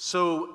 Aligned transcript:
So, 0.00 0.54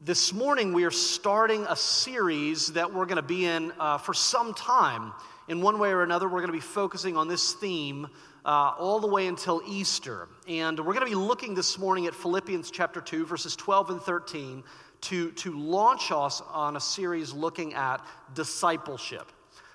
this 0.00 0.32
morning 0.32 0.72
we 0.72 0.84
are 0.84 0.92
starting 0.92 1.66
a 1.68 1.74
series 1.74 2.68
that 2.74 2.94
we're 2.94 3.06
going 3.06 3.16
to 3.16 3.22
be 3.22 3.44
in 3.44 3.72
uh, 3.76 3.98
for 3.98 4.14
some 4.14 4.54
time. 4.54 5.12
In 5.48 5.60
one 5.60 5.80
way 5.80 5.90
or 5.90 6.04
another, 6.04 6.28
we're 6.28 6.38
going 6.38 6.46
to 6.46 6.52
be 6.52 6.60
focusing 6.60 7.16
on 7.16 7.26
this 7.26 7.54
theme 7.54 8.06
uh, 8.44 8.74
all 8.78 9.00
the 9.00 9.08
way 9.08 9.26
until 9.26 9.62
Easter. 9.66 10.28
And 10.46 10.78
we're 10.78 10.92
going 10.94 11.04
to 11.04 11.10
be 11.10 11.16
looking 11.16 11.56
this 11.56 11.76
morning 11.76 12.06
at 12.06 12.14
Philippians 12.14 12.70
chapter 12.70 13.00
2, 13.00 13.26
verses 13.26 13.56
12 13.56 13.90
and 13.90 14.00
13, 14.00 14.62
to, 15.00 15.32
to 15.32 15.58
launch 15.58 16.12
us 16.12 16.40
on 16.52 16.76
a 16.76 16.80
series 16.80 17.32
looking 17.32 17.74
at 17.74 18.00
discipleship, 18.34 19.26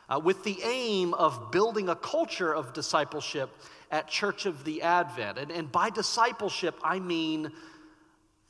uh, 0.07 0.17
with 0.23 0.45
the 0.45 0.61
aim 0.63 1.13
of 1.15 1.51
building 1.51 1.89
a 1.89 1.95
culture 1.97 2.55
of 2.55 2.71
discipleship 2.71 3.49
at 3.91 4.07
Church 4.07 4.45
of 4.45 4.63
the 4.63 4.81
Advent. 4.81 5.39
And, 5.39 5.51
and 5.51 5.69
by 5.69 5.89
discipleship, 5.89 6.79
I 6.85 6.99
mean 6.99 7.51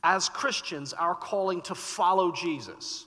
as 0.04 0.30
Christians, 0.30 0.94
our 0.94 1.16
calling 1.16 1.62
to 1.64 1.76
follow 1.76 2.32
Jesus, 2.32 3.06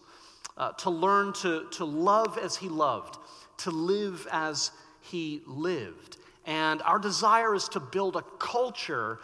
uh, 0.56 0.72
to 0.72 0.90
learn 0.90 1.32
to, 1.34 1.66
to 1.72 1.84
love 1.84 2.38
as 2.38 2.56
he 2.56 2.68
loved, 2.68 3.18
to 3.58 3.70
live 3.70 4.26
as 4.32 4.70
he 5.00 5.42
lived. 5.46 6.16
And 6.46 6.80
our 6.82 6.98
desire 6.98 7.54
is 7.54 7.68
to 7.70 7.80
build 7.80 8.16
a 8.16 8.22
culture 8.38 9.18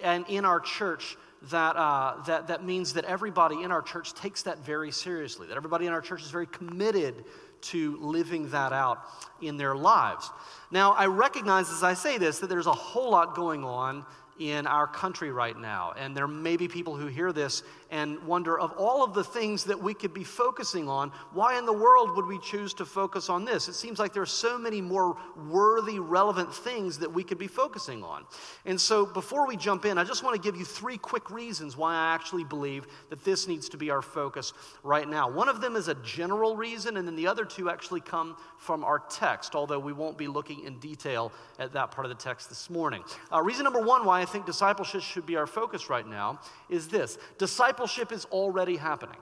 and 0.00 0.24
in 0.28 0.44
our 0.44 0.60
church 0.60 1.16
that, 1.50 1.76
uh, 1.76 2.22
that, 2.26 2.48
that 2.48 2.64
means 2.64 2.94
that 2.94 3.04
everybody 3.04 3.62
in 3.62 3.72
our 3.72 3.82
church 3.82 4.14
takes 4.14 4.42
that 4.42 4.58
very 4.58 4.90
seriously, 4.90 5.46
that 5.48 5.56
everybody 5.56 5.86
in 5.86 5.92
our 5.92 6.00
church 6.00 6.22
is 6.22 6.30
very 6.30 6.46
committed 6.46 7.24
to 7.62 7.98
living 7.98 8.48
that 8.50 8.72
out 8.72 9.02
in 9.42 9.56
their 9.56 9.74
lives. 9.74 10.30
Now, 10.70 10.92
I 10.92 11.06
recognize 11.06 11.70
as 11.70 11.82
I 11.82 11.94
say 11.94 12.18
this 12.18 12.38
that 12.38 12.48
there's 12.48 12.66
a 12.66 12.72
whole 12.72 13.10
lot 13.10 13.34
going 13.34 13.64
on 13.64 14.04
in 14.40 14.66
our 14.66 14.86
country 14.86 15.30
right 15.30 15.56
now. 15.56 15.92
And 15.98 16.16
there 16.16 16.26
may 16.26 16.56
be 16.56 16.66
people 16.66 16.96
who 16.96 17.06
hear 17.06 17.30
this 17.30 17.62
and 17.90 18.18
wonder 18.22 18.58
of 18.58 18.72
all 18.72 19.04
of 19.04 19.12
the 19.12 19.22
things 19.22 19.64
that 19.64 19.80
we 19.80 19.92
could 19.92 20.14
be 20.14 20.24
focusing 20.24 20.88
on, 20.88 21.10
why 21.32 21.58
in 21.58 21.66
the 21.66 21.72
world 21.72 22.16
would 22.16 22.24
we 22.24 22.38
choose 22.38 22.72
to 22.74 22.86
focus 22.86 23.28
on 23.28 23.44
this? 23.44 23.68
It 23.68 23.74
seems 23.74 23.98
like 23.98 24.14
there 24.14 24.22
are 24.22 24.26
so 24.26 24.56
many 24.56 24.80
more 24.80 25.16
worthy, 25.48 25.98
relevant 25.98 26.54
things 26.54 26.98
that 27.00 27.12
we 27.12 27.22
could 27.22 27.36
be 27.36 27.48
focusing 27.48 28.02
on. 28.02 28.24
And 28.64 28.80
so 28.80 29.04
before 29.04 29.46
we 29.46 29.56
jump 29.56 29.84
in, 29.84 29.98
I 29.98 30.04
just 30.04 30.24
want 30.24 30.40
to 30.40 30.42
give 30.42 30.58
you 30.58 30.64
three 30.64 30.96
quick 30.96 31.30
reasons 31.30 31.76
why 31.76 31.94
I 31.94 32.14
actually 32.14 32.44
believe 32.44 32.86
that 33.10 33.22
this 33.24 33.46
needs 33.46 33.68
to 33.70 33.76
be 33.76 33.90
our 33.90 34.02
focus 34.02 34.54
right 34.82 35.08
now. 35.08 35.30
One 35.30 35.50
of 35.50 35.60
them 35.60 35.76
is 35.76 35.88
a 35.88 35.96
general 35.96 36.56
reason, 36.56 36.96
and 36.96 37.06
then 37.06 37.16
the 37.16 37.26
other 37.26 37.44
two 37.44 37.68
actually 37.68 38.00
come 38.00 38.36
from 38.56 38.84
our 38.84 39.00
text, 39.10 39.54
although 39.54 39.78
we 39.78 39.92
won't 39.92 40.16
be 40.16 40.28
looking 40.28 40.64
in 40.64 40.78
detail 40.78 41.32
at 41.58 41.74
that 41.74 41.90
part 41.90 42.06
of 42.06 42.08
the 42.08 42.22
text 42.22 42.48
this 42.48 42.70
morning. 42.70 43.02
Uh, 43.30 43.42
reason 43.42 43.64
number 43.64 43.80
one 43.80 44.06
why 44.06 44.22
I 44.22 44.26
think 44.30 44.46
discipleship 44.46 45.02
should 45.02 45.26
be 45.26 45.36
our 45.36 45.46
focus 45.46 45.90
right 45.90 46.06
now 46.06 46.40
is 46.68 46.88
this 46.88 47.18
discipleship 47.38 48.12
is 48.12 48.24
already 48.26 48.76
happening. 48.76 49.20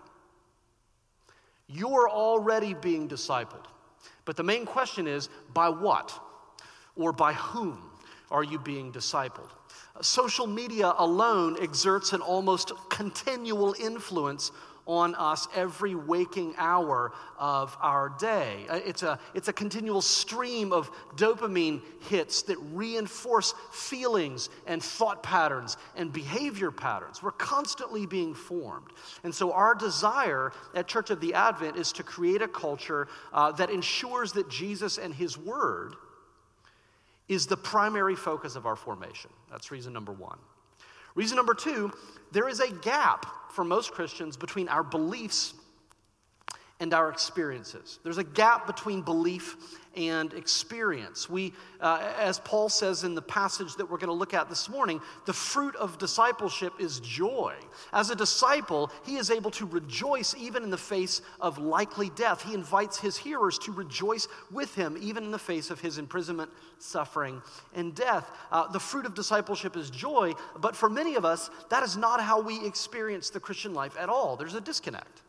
You're 1.66 2.08
already 2.08 2.74
being 2.74 3.08
discipled. 3.08 3.66
But 4.24 4.36
the 4.36 4.42
main 4.42 4.64
question 4.64 5.06
is 5.06 5.28
by 5.52 5.68
what 5.68 6.18
or 6.96 7.12
by 7.12 7.32
whom 7.32 7.90
are 8.30 8.44
you 8.44 8.58
being 8.58 8.92
discipled? 8.92 9.50
Social 10.00 10.46
media 10.46 10.94
alone 10.98 11.56
exerts 11.60 12.12
an 12.12 12.20
almost 12.20 12.72
continual 12.88 13.74
influence 13.80 14.52
on 14.88 15.14
us 15.16 15.46
every 15.54 15.94
waking 15.94 16.54
hour 16.56 17.12
of 17.38 17.76
our 17.80 18.08
day. 18.18 18.64
Uh, 18.68 18.80
it's 18.84 19.02
a, 19.02 19.20
it's 19.34 19.48
a 19.48 19.52
continual 19.52 20.00
stream 20.00 20.72
of 20.72 20.90
dopamine 21.14 21.82
hits 22.08 22.42
that 22.42 22.56
reinforce 22.72 23.54
feelings 23.70 24.48
and 24.66 24.82
thought 24.82 25.22
patterns 25.22 25.76
and 25.94 26.10
behavior 26.12 26.70
patterns. 26.70 27.22
We're 27.22 27.32
constantly 27.32 28.06
being 28.06 28.34
formed. 28.34 28.88
And 29.22 29.34
so, 29.34 29.52
our 29.52 29.74
desire 29.74 30.52
at 30.74 30.88
Church 30.88 31.10
of 31.10 31.20
the 31.20 31.34
Advent 31.34 31.76
is 31.76 31.92
to 31.92 32.02
create 32.02 32.40
a 32.40 32.48
culture 32.48 33.08
uh, 33.32 33.52
that 33.52 33.70
ensures 33.70 34.32
that 34.32 34.48
Jesus 34.48 34.96
and 34.96 35.14
His 35.14 35.36
Word 35.36 35.94
is 37.28 37.46
the 37.46 37.56
primary 37.58 38.16
focus 38.16 38.56
of 38.56 38.64
our 38.64 38.76
formation. 38.76 39.30
That's 39.50 39.70
reason 39.70 39.92
number 39.92 40.12
one. 40.12 40.38
Reason 41.18 41.34
number 41.34 41.54
two, 41.54 41.90
there 42.30 42.48
is 42.48 42.60
a 42.60 42.70
gap 42.70 43.26
for 43.50 43.64
most 43.64 43.90
Christians 43.90 44.36
between 44.36 44.68
our 44.68 44.84
beliefs 44.84 45.52
and 46.78 46.94
our 46.94 47.10
experiences. 47.10 47.98
There's 48.04 48.18
a 48.18 48.24
gap 48.24 48.68
between 48.68 49.02
belief 49.02 49.80
and 49.98 50.32
experience. 50.32 51.28
We, 51.28 51.52
uh, 51.80 52.12
as 52.16 52.38
Paul 52.38 52.68
says 52.68 53.02
in 53.02 53.16
the 53.16 53.22
passage 53.22 53.74
that 53.74 53.90
we're 53.90 53.98
going 53.98 54.06
to 54.06 54.12
look 54.12 54.32
at 54.32 54.48
this 54.48 54.68
morning, 54.68 55.00
the 55.26 55.32
fruit 55.32 55.74
of 55.74 55.98
discipleship 55.98 56.72
is 56.78 57.00
joy. 57.00 57.54
As 57.92 58.10
a 58.10 58.14
disciple, 58.14 58.92
he 59.04 59.16
is 59.16 59.32
able 59.32 59.50
to 59.52 59.66
rejoice 59.66 60.36
even 60.38 60.62
in 60.62 60.70
the 60.70 60.78
face 60.78 61.20
of 61.40 61.58
likely 61.58 62.10
death. 62.10 62.42
He 62.42 62.54
invites 62.54 63.00
his 63.00 63.16
hearers 63.16 63.58
to 63.58 63.72
rejoice 63.72 64.28
with 64.52 64.72
him 64.76 64.96
even 65.00 65.24
in 65.24 65.32
the 65.32 65.38
face 65.38 65.68
of 65.68 65.80
his 65.80 65.98
imprisonment, 65.98 66.50
suffering, 66.78 67.42
and 67.74 67.92
death. 67.92 68.30
Uh, 68.52 68.70
the 68.70 68.80
fruit 68.80 69.04
of 69.04 69.14
discipleship 69.14 69.76
is 69.76 69.90
joy, 69.90 70.32
but 70.60 70.76
for 70.76 70.88
many 70.88 71.16
of 71.16 71.24
us, 71.24 71.50
that 71.70 71.82
is 71.82 71.96
not 71.96 72.20
how 72.20 72.40
we 72.40 72.64
experience 72.64 73.30
the 73.30 73.40
Christian 73.40 73.74
life 73.74 73.96
at 73.98 74.08
all. 74.08 74.36
There's 74.36 74.54
a 74.54 74.60
disconnect. 74.60 75.22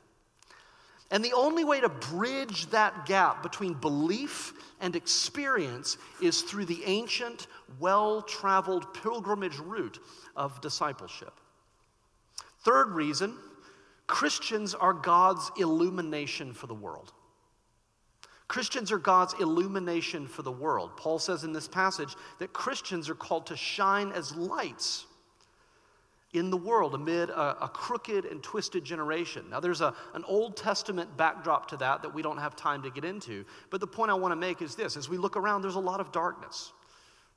And 1.12 1.26
the 1.26 1.34
only 1.34 1.64
way 1.64 1.82
to 1.82 1.90
bridge 1.90 2.68
that 2.68 3.06
gap 3.06 3.42
between 3.42 3.74
belief 3.74 4.54
and 4.80 4.96
experience 4.96 5.98
is 6.22 6.42
through 6.42 6.66
the 6.66 6.84
ancient, 6.86 7.48
well 7.80 8.22
traveled 8.22 8.94
pilgrimage 8.94 9.58
route 9.58 10.00
of 10.36 10.62
discipleship. 10.62 11.34
Third 12.64 12.92
reason 12.92 13.36
Christians 14.06 14.74
are 14.76 14.94
God's 14.94 15.52
illumination 15.58 16.54
for 16.54 16.68
the 16.68 16.74
world. 16.74 17.14
Christians 18.48 18.92
are 18.92 18.98
God's 18.98 19.36
illumination 19.40 20.28
for 20.28 20.42
the 20.42 20.52
world. 20.52 20.98
Paul 20.98 21.20
says 21.20 21.44
in 21.44 21.54
this 21.54 21.68
passage 21.68 22.16
that 22.40 22.52
Christians 22.52 23.08
are 23.08 23.16
called 23.16 23.46
to 23.48 23.56
shine 23.56 24.12
as 24.12 24.36
lights 24.36 25.06
in 26.34 26.50
the 26.52 26.58
world 26.58 26.94
amid 26.94 27.30
a, 27.30 27.64
a, 27.64 27.70
crooked 27.70 28.26
and 28.26 28.44
twisted 28.44 28.84
generation. 28.84 29.46
Now, 29.50 29.60
there's 29.60 29.82
a, 29.82 29.94
an 30.14 30.24
Old 30.26 30.56
Testament 30.56 31.18
backdrop 31.18 31.70
to 31.70 31.78
that 31.78 32.04
that 32.04 32.14
we 32.14 32.22
don't 32.22 32.38
have 32.38 32.56
time 32.56 32.84
to 32.84 32.92
get 32.92 33.04
into. 33.04 33.46
But 33.72 33.82
the 33.82 33.88
point 33.88 34.12
I 34.12 34.14
want 34.14 34.32
to 34.34 34.36
make 34.36 34.62
is 34.62 34.76
this 34.76 34.96
as 34.96 35.10
we 35.10 35.18
look 35.18 35.38
around, 35.38 35.64
there's 35.64 35.76
a 35.76 35.80
lot 35.80 36.00
of 36.00 36.12
darkness. 36.12 36.72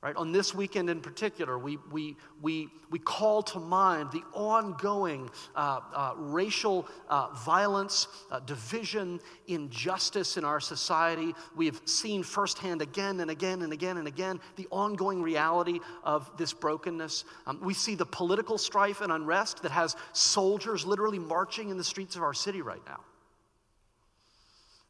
Right? 0.03 0.17
On 0.17 0.33
this 0.33 0.53
weekend 0.53 0.89
in 0.89 0.99
particular, 0.99 1.57
we, 1.57 1.77
we, 1.89 2.17
we, 2.41 2.67
we 2.89 2.99
call 2.99 3.41
to 3.43 3.59
mind 3.61 4.11
the 4.11 4.21
ongoing 4.33 5.29
uh, 5.55 5.79
uh, 5.93 6.13
racial 6.17 6.85
uh, 7.07 7.29
violence, 7.29 8.09
uh, 8.29 8.41
division, 8.41 9.21
injustice 9.47 10.35
in 10.35 10.43
our 10.43 10.59
society. 10.59 11.33
We 11.55 11.67
have 11.67 11.81
seen 11.85 12.21
firsthand 12.21 12.81
again 12.81 13.21
and 13.21 13.31
again 13.31 13.61
and 13.61 13.71
again 13.71 13.95
and 13.95 14.09
again 14.09 14.41
the 14.57 14.67
ongoing 14.71 15.21
reality 15.21 15.79
of 16.03 16.29
this 16.35 16.51
brokenness. 16.51 17.23
Um, 17.47 17.61
we 17.61 17.73
see 17.73 17.95
the 17.95 18.05
political 18.05 18.57
strife 18.57 18.99
and 18.99 19.09
unrest 19.09 19.63
that 19.63 19.71
has 19.71 19.95
soldiers 20.11 20.85
literally 20.85 21.19
marching 21.19 21.69
in 21.69 21.77
the 21.77 21.83
streets 21.83 22.17
of 22.17 22.23
our 22.23 22.33
city 22.33 22.61
right 22.61 22.81
now 22.85 22.99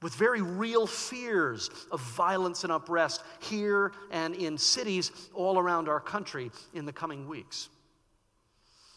with 0.03 0.13
very 0.13 0.41
real 0.41 0.85
fears 0.85 1.71
of 1.91 2.01
violence 2.01 2.63
and 2.63 2.73
unrest 2.73 3.23
here 3.39 3.93
and 4.11 4.35
in 4.35 4.57
cities 4.57 5.11
all 5.33 5.57
around 5.57 5.87
our 5.87 6.01
country 6.01 6.51
in 6.73 6.85
the 6.85 6.93
coming 6.93 7.27
weeks. 7.27 7.69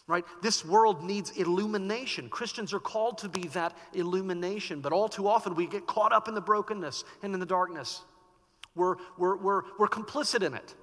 Right? 0.09 0.25
This 0.43 0.65
world 0.65 1.03
needs 1.03 1.31
illumination. 1.31 2.28
Christians 2.28 2.72
are 2.72 2.81
called 2.81 3.19
to 3.19 3.28
be 3.28 3.49
that 3.49 3.77
illumination, 3.93 4.81
but 4.81 4.93
all 4.93 5.09
too 5.09 5.27
often 5.27 5.55
we 5.55 5.67
get 5.67 5.87
caught 5.87 6.12
up 6.12 6.28
in 6.28 6.34
the 6.34 6.41
brokenness 6.41 7.05
and 7.23 7.33
in 7.33 7.41
the 7.41 7.47
darkness. 7.47 8.03
We're, 8.75 8.97
we're, 9.17 9.37
we're, 9.37 9.62
we're 9.78 9.88
complicit 9.88 10.43
in 10.43 10.55
it. 10.55 10.75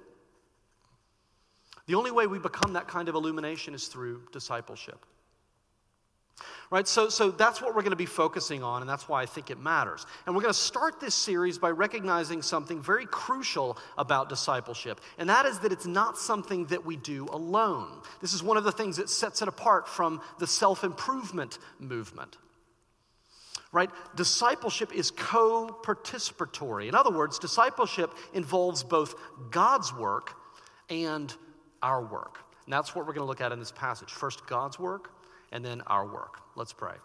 The 1.86 1.94
only 1.94 2.10
way 2.10 2.26
we 2.26 2.38
become 2.38 2.72
that 2.74 2.88
kind 2.88 3.08
of 3.08 3.14
illumination 3.14 3.74
is 3.74 3.88
through 3.88 4.22
discipleship. 4.32 5.04
Right? 6.70 6.88
So, 6.88 7.08
so 7.08 7.30
that's 7.30 7.60
what 7.60 7.74
we're 7.74 7.82
going 7.82 7.90
to 7.90 7.96
be 7.96 8.06
focusing 8.06 8.62
on, 8.62 8.80
and 8.80 8.88
that's 8.88 9.08
why 9.08 9.22
I 9.22 9.26
think 9.26 9.50
it 9.50 9.60
matters. 9.60 10.06
And 10.26 10.34
we're 10.34 10.42
going 10.42 10.54
to 10.54 10.58
start 10.58 10.98
this 11.00 11.14
series 11.14 11.58
by 11.58 11.70
recognizing 11.70 12.42
something 12.42 12.80
very 12.80 13.06
crucial 13.06 13.76
about 13.98 14.28
discipleship, 14.28 15.00
and 15.18 15.28
that 15.28 15.46
is 15.46 15.58
that 15.60 15.72
it's 15.72 15.86
not 15.86 16.18
something 16.18 16.66
that 16.66 16.84
we 16.84 16.96
do 16.96 17.28
alone. 17.30 18.00
This 18.20 18.34
is 18.34 18.42
one 18.42 18.56
of 18.56 18.64
the 18.64 18.72
things 18.72 18.96
that 18.96 19.10
sets 19.10 19.42
it 19.42 19.48
apart 19.48 19.88
from 19.88 20.20
the 20.38 20.46
self 20.46 20.84
improvement 20.84 21.58
movement. 21.78 22.38
Right? 23.72 23.90
Discipleship 24.14 24.94
is 24.94 25.10
co 25.10 25.80
participatory. 25.82 26.88
In 26.88 26.94
other 26.94 27.10
words, 27.10 27.38
discipleship 27.38 28.10
involves 28.32 28.84
both 28.84 29.14
God's 29.50 29.92
work 29.92 30.34
and 30.88 31.34
our 31.82 32.02
work. 32.02 32.38
And 32.64 32.72
that's 32.72 32.94
what 32.94 33.06
we're 33.06 33.12
going 33.12 33.24
to 33.24 33.28
look 33.28 33.40
at 33.40 33.52
in 33.52 33.58
this 33.58 33.72
passage. 33.72 34.10
First, 34.10 34.46
God's 34.46 34.78
work, 34.78 35.10
and 35.54 35.64
then 35.64 35.80
our 35.86 36.04
work. 36.04 36.40
Let's 36.56 36.74
pray. 36.74 36.96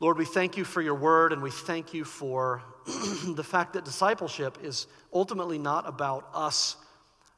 Lord, 0.00 0.16
we 0.16 0.24
thank 0.24 0.56
you 0.56 0.64
for 0.64 0.80
your 0.80 0.94
word 0.94 1.32
and 1.32 1.42
we 1.42 1.50
thank 1.50 1.92
you 1.92 2.04
for 2.04 2.62
the 2.86 3.44
fact 3.44 3.74
that 3.74 3.84
discipleship 3.84 4.58
is 4.62 4.86
ultimately 5.12 5.58
not 5.58 5.86
about 5.86 6.28
us 6.34 6.76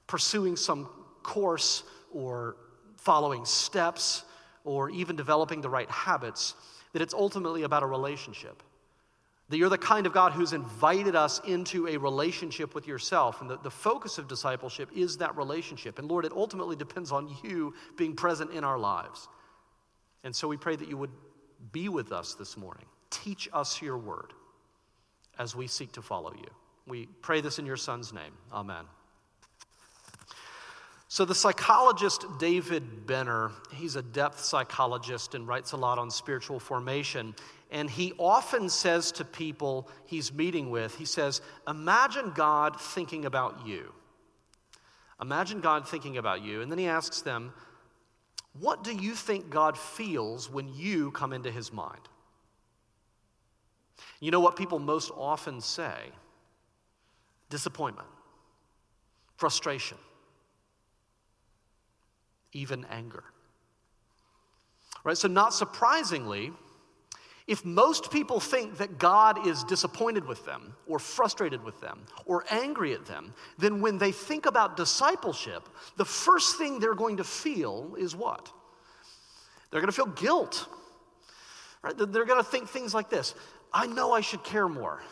pursuing 0.07 0.57
some 0.57 0.89
course 1.25 1.83
or 2.13 2.57
following 2.97 3.45
steps 3.45 4.23
or 4.65 4.91
even 4.91 5.17
developing 5.17 5.61
the 5.61 5.69
right 5.69 5.91
habits, 5.91 6.55
that 6.93 7.03
it's 7.03 7.15
ultimately 7.15 7.65
about 7.65 7.83
a 7.83 7.87
relationship. 7.87 8.63
That 9.49 9.59
you're 9.59 9.69
the 9.69 9.77
kind 9.77 10.07
of 10.07 10.13
God 10.13 10.33
who's 10.33 10.53
invited 10.53 11.17
us 11.17 11.41
into 11.41 11.89
a 11.89 11.97
relationship 11.97 12.77
with 12.77 12.87
yourself. 12.87 13.41
And 13.41 13.51
the, 13.51 13.59
the 13.59 13.71
focus 13.71 14.19
of 14.19 14.29
discipleship 14.29 14.89
is 14.95 15.17
that 15.17 15.37
relationship. 15.37 15.99
And 15.99 16.09
Lord, 16.09 16.25
it 16.25 16.33
ultimately 16.33 16.77
depends 16.77 17.11
on 17.11 17.37
you 17.43 17.75
being 17.97 18.15
present 18.15 18.53
in 18.53 18.63
our 18.63 18.79
lives. 18.79 19.27
And 20.25 20.35
so 20.35 20.49
we 20.49 20.57
pray 20.57 20.77
that 20.77 20.89
you 20.89 20.97
would 20.97 21.11
be 21.73 21.89
with 21.89 22.13
us 22.13 22.35
this 22.35 22.57
morning. 22.57 22.87
Teach 23.11 23.49
us 23.53 23.81
your 23.83 23.99
word 23.99 24.33
as 25.39 25.55
we 25.55 25.67
seek 25.67 25.93
to 25.93 26.03
follow 26.03 26.33
you. 26.35 26.49
We 26.87 27.07
pray 27.07 27.41
this 27.41 27.59
in 27.59 27.67
your 27.67 27.77
son's 27.77 28.13
name. 28.13 28.33
Amen. 28.53 28.85
So, 31.09 31.27
the 31.27 31.35
psychologist 31.35 32.25
David 32.39 33.07
Benner, 33.07 33.51
he's 33.75 33.97
a 33.97 34.03
depth 34.03 34.41
psychologist 34.41 35.35
and 35.35 35.47
writes 35.47 35.73
a 35.73 35.77
lot 35.77 35.99
on 35.99 36.11
spiritual 36.11 36.59
formation. 36.59 37.35
And 37.71 37.91
he 37.91 38.15
often 38.19 38.71
says 38.71 39.13
to 39.13 39.25
people 39.25 39.89
he's 40.07 40.33
meeting 40.33 40.71
with, 40.71 40.97
he 40.97 41.05
says, 41.05 41.43
Imagine 41.69 42.33
God 42.35 42.81
thinking 42.81 43.27
about 43.27 43.67
you. 43.67 43.93
Imagine 45.21 45.61
God 45.61 45.87
thinking 45.87 46.17
about 46.17 46.43
you. 46.43 46.63
And 46.63 46.71
then 46.71 46.79
he 46.79 46.87
asks 46.87 47.21
them, 47.21 47.53
What 48.59 48.85
do 48.85 48.95
you 48.95 49.15
think 49.15 49.51
God 49.51 49.79
feels 49.79 50.51
when 50.51 50.73
you 50.75 51.11
come 51.13 51.33
into 51.33 51.51
his 51.51 51.73
mind? 51.73 52.09
You 54.21 54.31
know 54.31 54.41
what 54.41 54.57
people 54.57 54.79
most 54.79 55.11
often 55.17 55.61
say? 55.61 56.11
Disappointment, 57.49 58.09
frustration 59.37 59.99
even 62.53 62.85
anger. 62.91 63.25
Right? 65.05 65.17
So, 65.17 65.29
not 65.29 65.55
surprisingly, 65.55 66.53
if 67.47 67.65
most 67.65 68.11
people 68.11 68.39
think 68.39 68.79
that 68.79 68.99
God 68.99 69.47
is 69.47 69.65
disappointed 69.65 70.27
with 70.27 70.45
them, 70.45 70.75
or 70.87 70.99
frustrated 70.99 71.63
with 71.65 71.81
them, 71.81 72.01
or 72.25 72.45
angry 72.51 72.95
at 72.95 73.07
them, 73.07 73.35
then 73.59 73.81
when 73.81 73.99
they 73.99 74.13
think 74.13 74.47
about 74.47 74.77
discipleship, 74.77 75.69
the 75.97 76.05
first 76.05 76.57
thing 76.57 76.79
they're 76.79 76.95
going 76.95 77.17
to 77.17 77.25
feel 77.25 77.95
is 77.99 78.15
what? 78.15 78.51
They're 79.71 79.81
going 79.81 79.91
to 79.91 79.97
feel 79.97 80.07
guilt. 80.07 80.69
Right? 81.83 81.97
They're 81.97 82.25
going 82.25 82.43
to 82.43 82.49
think 82.49 82.69
things 82.69 82.95
like 82.95 83.11
this 83.11 83.35
I 83.73 83.87
know 83.87 84.13
I 84.13 84.21
should 84.21 84.45
care 84.45 84.69
more. 84.69 85.03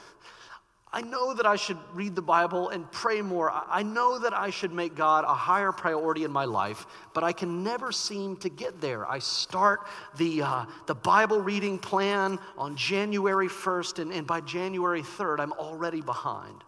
I 0.93 1.03
know 1.03 1.35
that 1.35 1.47
I 1.47 1.55
should 1.55 1.79
read 1.95 2.17
the 2.17 2.23
Bible 2.23 2.71
and 2.71 2.91
pray 2.91 3.23
more. 3.23 3.53
I 3.53 3.85
know 3.85 4.19
that 4.19 4.35
I 4.35 4.51
should 4.51 4.73
make 4.73 4.97
God 4.97 5.25
a 5.25 5.35
higher 5.35 5.71
priority 5.71 6.25
in 6.25 6.33
my 6.33 6.47
life, 6.47 6.85
but 7.15 7.23
I 7.23 7.33
can 7.33 7.63
never 7.63 7.93
seem 7.93 8.37
to 8.39 8.49
get 8.49 8.81
there. 8.81 9.09
I 9.09 9.21
start 9.21 9.87
the, 10.17 10.43
uh, 10.43 10.65
the 10.87 10.97
Bible 10.97 11.41
reading 11.41 11.79
plan 11.79 12.41
on 12.59 12.75
January 12.75 13.47
1st, 13.47 14.01
and, 14.01 14.13
and 14.13 14.27
by 14.27 14.41
January 14.41 15.03
3rd, 15.03 15.39
I'm 15.39 15.53
already 15.53 16.01
behind. 16.01 16.65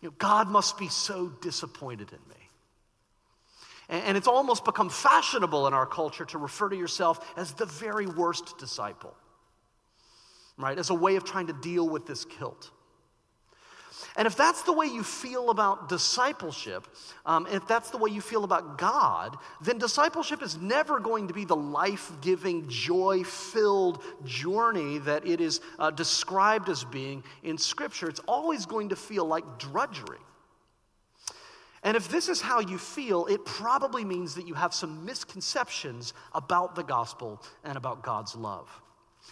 You 0.00 0.10
know, 0.10 0.14
God 0.18 0.48
must 0.48 0.78
be 0.78 0.86
so 0.86 1.32
disappointed 1.40 2.12
in 2.12 2.28
me. 2.28 2.48
And, 3.88 4.04
and 4.04 4.16
it's 4.16 4.28
almost 4.28 4.64
become 4.64 4.88
fashionable 4.88 5.66
in 5.66 5.74
our 5.74 5.86
culture 5.86 6.26
to 6.26 6.38
refer 6.38 6.68
to 6.68 6.76
yourself 6.76 7.28
as 7.36 7.54
the 7.54 7.66
very 7.66 8.06
worst 8.06 8.56
disciple, 8.58 9.16
right? 10.56 10.78
As 10.78 10.90
a 10.90 10.94
way 10.94 11.16
of 11.16 11.24
trying 11.24 11.48
to 11.48 11.54
deal 11.54 11.88
with 11.88 12.06
this 12.06 12.24
guilt. 12.24 12.70
And 14.16 14.26
if 14.26 14.36
that's 14.36 14.62
the 14.62 14.72
way 14.72 14.86
you 14.86 15.02
feel 15.02 15.50
about 15.50 15.88
discipleship, 15.88 16.86
um, 17.24 17.46
if 17.50 17.66
that's 17.68 17.90
the 17.90 17.96
way 17.96 18.10
you 18.10 18.20
feel 18.20 18.44
about 18.44 18.76
God, 18.76 19.36
then 19.60 19.78
discipleship 19.78 20.42
is 20.42 20.56
never 20.56 20.98
going 20.98 21.28
to 21.28 21.34
be 21.34 21.44
the 21.44 21.56
life 21.56 22.10
giving, 22.20 22.68
joy 22.68 23.22
filled 23.22 24.02
journey 24.24 24.98
that 24.98 25.26
it 25.26 25.40
is 25.40 25.60
uh, 25.78 25.90
described 25.90 26.68
as 26.68 26.84
being 26.84 27.22
in 27.44 27.56
Scripture. 27.56 28.08
It's 28.08 28.20
always 28.26 28.66
going 28.66 28.88
to 28.88 28.96
feel 28.96 29.24
like 29.24 29.44
drudgery. 29.58 30.18
And 31.82 31.96
if 31.96 32.08
this 32.08 32.28
is 32.28 32.40
how 32.40 32.60
you 32.60 32.76
feel, 32.78 33.26
it 33.26 33.44
probably 33.44 34.04
means 34.04 34.34
that 34.34 34.46
you 34.46 34.54
have 34.54 34.74
some 34.74 35.04
misconceptions 35.04 36.12
about 36.34 36.74
the 36.74 36.82
gospel 36.82 37.42
and 37.64 37.78
about 37.78 38.02
God's 38.02 38.34
love. 38.34 38.68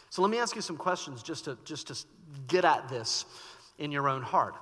So 0.09 0.23
let 0.23 0.31
me 0.31 0.39
ask 0.39 0.57
you 0.57 0.63
some 0.63 0.77
questions 0.77 1.23
just 1.23 1.45
to, 1.45 1.59
just 1.65 1.89
to 1.89 2.07
get 2.47 2.65
at 2.65 2.89
this 2.89 3.27
in 3.79 3.93
your 3.93 4.09
own 4.09 4.23
heart. 4.23 4.55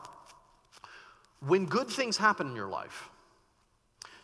When 1.40 1.66
good 1.66 1.88
things 1.88 2.16
happen 2.16 2.48
in 2.48 2.56
your 2.56 2.68
life, 2.68 3.10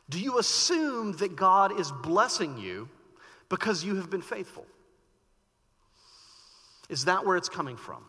do 0.08 0.20
you 0.20 0.38
assume 0.38 1.12
that 1.18 1.36
God 1.36 1.78
is 1.78 1.90
blessing 2.02 2.58
you 2.58 2.88
because 3.48 3.84
you 3.84 3.96
have 3.96 4.10
been 4.10 4.22
faithful? 4.22 4.66
Is 6.88 7.06
that 7.06 7.24
where 7.24 7.36
it's 7.36 7.48
coming 7.48 7.76
from? 7.76 8.04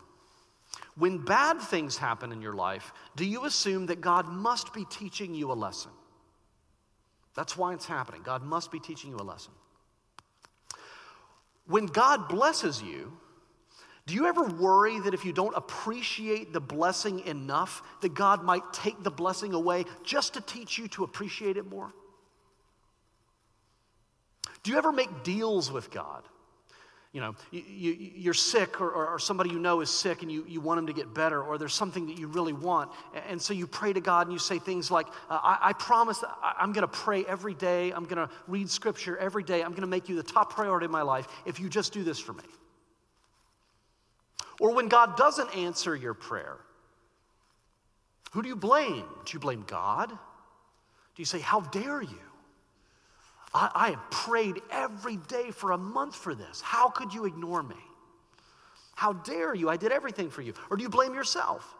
When 0.95 1.18
bad 1.24 1.59
things 1.59 1.97
happen 1.97 2.31
in 2.31 2.41
your 2.41 2.53
life, 2.53 2.94
do 3.15 3.25
you 3.25 3.45
assume 3.45 3.88
that 3.88 4.01
God 4.01 4.27
must 4.27 4.74
be 4.74 4.86
teaching 4.86 5.33
you 5.33 5.51
a 5.51 5.53
lesson? 5.53 5.91
That's 7.36 7.57
why 7.57 7.74
it's 7.74 7.86
happening. 7.86 8.21
God 8.24 8.44
must 8.44 8.71
be 8.71 8.79
teaching 8.79 9.12
you 9.12 9.18
a 9.18 9.24
lesson. 9.24 9.53
When 11.65 11.86
God 11.86 12.27
blesses 12.27 12.81
you, 12.81 13.13
do 14.05 14.15
you 14.15 14.25
ever 14.27 14.44
worry 14.44 15.00
that 15.00 15.13
if 15.13 15.23
you 15.23 15.31
don't 15.31 15.55
appreciate 15.55 16.51
the 16.51 16.59
blessing 16.59 17.21
enough, 17.21 17.81
that 18.01 18.13
God 18.13 18.44
might 18.44 18.73
take 18.73 19.01
the 19.01 19.11
blessing 19.11 19.53
away 19.53 19.85
just 20.03 20.33
to 20.33 20.41
teach 20.41 20.77
you 20.77 20.89
to 20.89 21.03
appreciate 21.03 21.55
it 21.55 21.69
more? 21.69 21.94
Do 24.63 24.71
you 24.71 24.77
ever 24.77 24.91
make 24.91 25.23
deals 25.23 25.71
with 25.71 25.89
God? 25.89 26.23
You 27.13 27.21
know, 27.21 27.35
you, 27.51 28.31
are 28.31 28.33
sick, 28.33 28.81
or, 28.81 28.91
or, 28.91 29.19
somebody 29.19 29.51
you 29.51 29.59
know 29.59 29.81
is 29.81 29.91
sick, 29.91 30.23
and 30.23 30.31
you, 30.31 30.45
you 30.47 30.59
want 30.59 30.79
them 30.79 30.88
to 30.88 30.94
get 30.94 31.13
better, 31.13 31.44
or 31.44 31.59
there's 31.59 31.75
something 31.75 32.07
that 32.07 32.17
you 32.17 32.25
really 32.25 32.53
want. 32.53 32.91
And 33.29 33.39
so 33.39 33.53
you 33.53 33.67
pray 33.67 33.94
to 33.94 34.01
God 34.01 34.25
and 34.25 34.33
you 34.33 34.39
say 34.39 34.57
things 34.57 34.89
like, 34.89 35.05
uh, 35.29 35.39
I, 35.44 35.59
I, 35.61 35.73
promise 35.73 36.23
I'm 36.41 36.73
going 36.73 36.81
to 36.81 36.88
pray 36.88 37.23
every 37.25 37.53
day. 37.53 37.91
I'm 37.91 38.05
going 38.05 38.27
to 38.27 38.33
read 38.47 38.67
scripture 38.67 39.15
every 39.17 39.44
day. 39.44 39.61
I'm 39.61 39.71
going 39.71 39.81
to 39.81 39.88
make 39.88 40.09
you 40.09 40.15
the 40.15 40.23
top 40.23 40.53
priority 40.53 40.85
in 40.85 40.91
my 40.91 41.03
life 41.03 41.27
if 41.45 41.59
you 41.59 41.69
just 41.69 41.94
do 41.94 42.03
this 42.03 42.19
for 42.19 42.33
me. 42.33 42.44
Or 44.63 44.71
when 44.71 44.88
God 44.88 45.18
doesn't 45.18 45.54
answer 45.57 45.94
your 45.94 46.13
prayer, 46.13 46.56
who 48.31 48.42
do 48.42 48.48
you 48.48 48.56
blame? 48.56 49.04
Do 49.25 49.33
you 49.33 49.39
blame 49.39 49.65
God? 49.68 50.07
Do 50.07 50.15
you 51.18 51.25
say, 51.25 51.39
How 51.39 51.60
dare 51.60 52.01
you? 52.01 52.21
I, 53.54 53.69
I 53.75 53.89
have 53.89 54.10
prayed 54.10 54.62
every 54.71 55.18
day 55.18 55.51
for 55.51 55.71
a 55.71 55.77
month 55.77 56.15
for 56.15 56.33
this. 56.33 56.62
How 56.62 56.88
could 56.88 57.13
you 57.13 57.25
ignore 57.25 57.62
me? 57.62 57.75
How 58.96 59.12
dare 59.12 59.53
you? 59.53 59.67
I 59.70 59.75
did 59.75 59.91
everything 59.91 60.29
for 60.29 60.41
you. 60.41 60.53
Or 60.70 60.77
do 60.77 60.84
you 60.84 60.89
blame 60.89 61.13
yourself? 61.13 61.75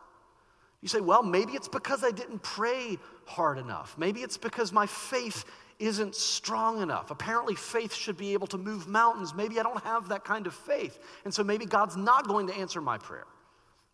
You 0.82 0.90
say, 0.90 1.00
Well, 1.00 1.24
maybe 1.24 1.54
it's 1.54 1.70
because 1.70 2.04
I 2.04 2.12
didn't 2.12 2.44
pray 2.44 2.98
hard 3.24 3.60
enough. 3.60 3.96
Maybe 3.98 4.20
it's 4.20 4.38
because 4.38 4.74
my 4.74 4.88
faith 4.88 5.46
isn't 5.84 6.16
strong 6.16 6.82
enough. 6.82 7.12
Apparently, 7.12 7.56
faith 7.56 7.94
should 7.94 8.18
be 8.18 8.34
able 8.34 8.48
to 8.48 8.58
move 8.58 8.88
mountains. 8.88 9.34
Maybe 9.34 9.60
I 9.60 9.64
don't 9.64 9.84
have 9.84 10.10
that 10.10 10.24
kind 10.24 10.48
of 10.48 10.54
faith. 10.54 10.98
And 11.26 11.34
so 11.34 11.44
maybe 11.44 11.66
God's 11.66 11.98
not 11.98 12.28
going 12.28 12.48
to 12.48 12.56
answer 12.56 12.80
my 12.82 12.98
prayer 12.98 13.28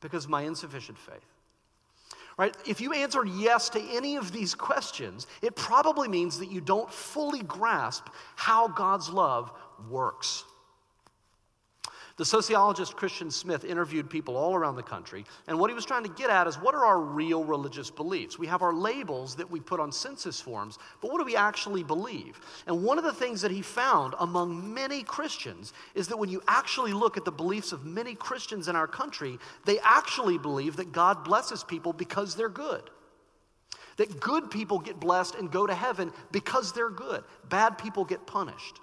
because 0.01 0.25
of 0.25 0.29
my 0.29 0.43
insufficient 0.43 0.97
faith. 0.97 1.25
Right? 2.37 2.55
If 2.65 2.79
you 2.79 2.93
answered 2.93 3.27
yes 3.27 3.69
to 3.69 3.81
any 3.91 4.15
of 4.15 4.31
these 4.31 4.55
questions, 4.55 5.27
it 5.41 5.55
probably 5.55 6.07
means 6.07 6.39
that 6.39 6.49
you 6.51 6.61
don't 6.61 6.91
fully 6.91 7.43
grasp 7.43 8.07
how 8.35 8.69
God's 8.69 9.09
love 9.09 9.51
works. 9.89 10.45
The 12.19 12.25
sociologist 12.25 12.97
Christian 12.97 13.31
Smith 13.31 13.63
interviewed 13.63 14.09
people 14.09 14.35
all 14.35 14.53
around 14.53 14.75
the 14.75 14.83
country, 14.83 15.23
and 15.47 15.57
what 15.57 15.69
he 15.69 15.73
was 15.73 15.85
trying 15.85 16.03
to 16.03 16.09
get 16.09 16.29
at 16.29 16.47
is 16.47 16.57
what 16.57 16.75
are 16.75 16.83
our 16.83 16.99
real 16.99 17.45
religious 17.45 17.89
beliefs? 17.89 18.37
We 18.37 18.45
have 18.47 18.61
our 18.61 18.73
labels 18.73 19.37
that 19.37 19.49
we 19.49 19.61
put 19.61 19.79
on 19.79 19.89
census 19.89 20.41
forms, 20.41 20.77
but 20.99 21.11
what 21.11 21.19
do 21.19 21.23
we 21.23 21.37
actually 21.37 21.81
believe? 21.81 22.41
And 22.67 22.83
one 22.83 22.97
of 22.97 23.05
the 23.05 23.13
things 23.13 23.39
that 23.39 23.51
he 23.51 23.61
found 23.61 24.15
among 24.19 24.73
many 24.73 25.01
Christians 25.01 25.71
is 25.95 26.09
that 26.09 26.19
when 26.19 26.27
you 26.27 26.43
actually 26.45 26.91
look 26.91 27.15
at 27.15 27.23
the 27.23 27.31
beliefs 27.31 27.71
of 27.71 27.85
many 27.85 28.15
Christians 28.15 28.67
in 28.67 28.75
our 28.75 28.85
country, 28.85 29.39
they 29.63 29.79
actually 29.79 30.37
believe 30.37 30.75
that 30.75 30.91
God 30.91 31.23
blesses 31.23 31.63
people 31.63 31.93
because 31.93 32.35
they're 32.35 32.49
good. 32.49 32.83
That 33.95 34.19
good 34.19 34.51
people 34.51 34.79
get 34.79 34.99
blessed 34.99 35.35
and 35.35 35.49
go 35.49 35.65
to 35.65 35.73
heaven 35.73 36.11
because 36.33 36.73
they're 36.73 36.89
good. 36.89 37.23
Bad 37.47 37.77
people 37.77 38.03
get 38.03 38.27
punished. 38.27 38.81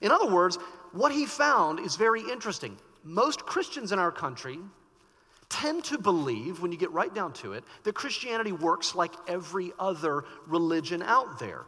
In 0.00 0.10
other 0.10 0.28
words, 0.32 0.58
what 0.92 1.12
he 1.12 1.26
found 1.26 1.80
is 1.80 1.96
very 1.96 2.22
interesting. 2.22 2.76
Most 3.04 3.46
Christians 3.46 3.92
in 3.92 3.98
our 3.98 4.12
country 4.12 4.58
tend 5.48 5.84
to 5.84 5.98
believe, 5.98 6.60
when 6.60 6.72
you 6.72 6.78
get 6.78 6.90
right 6.90 7.14
down 7.14 7.32
to 7.34 7.52
it, 7.52 7.64
that 7.84 7.94
Christianity 7.94 8.52
works 8.52 8.94
like 8.94 9.12
every 9.28 9.72
other 9.78 10.24
religion 10.46 11.02
out 11.02 11.38
there. 11.38 11.66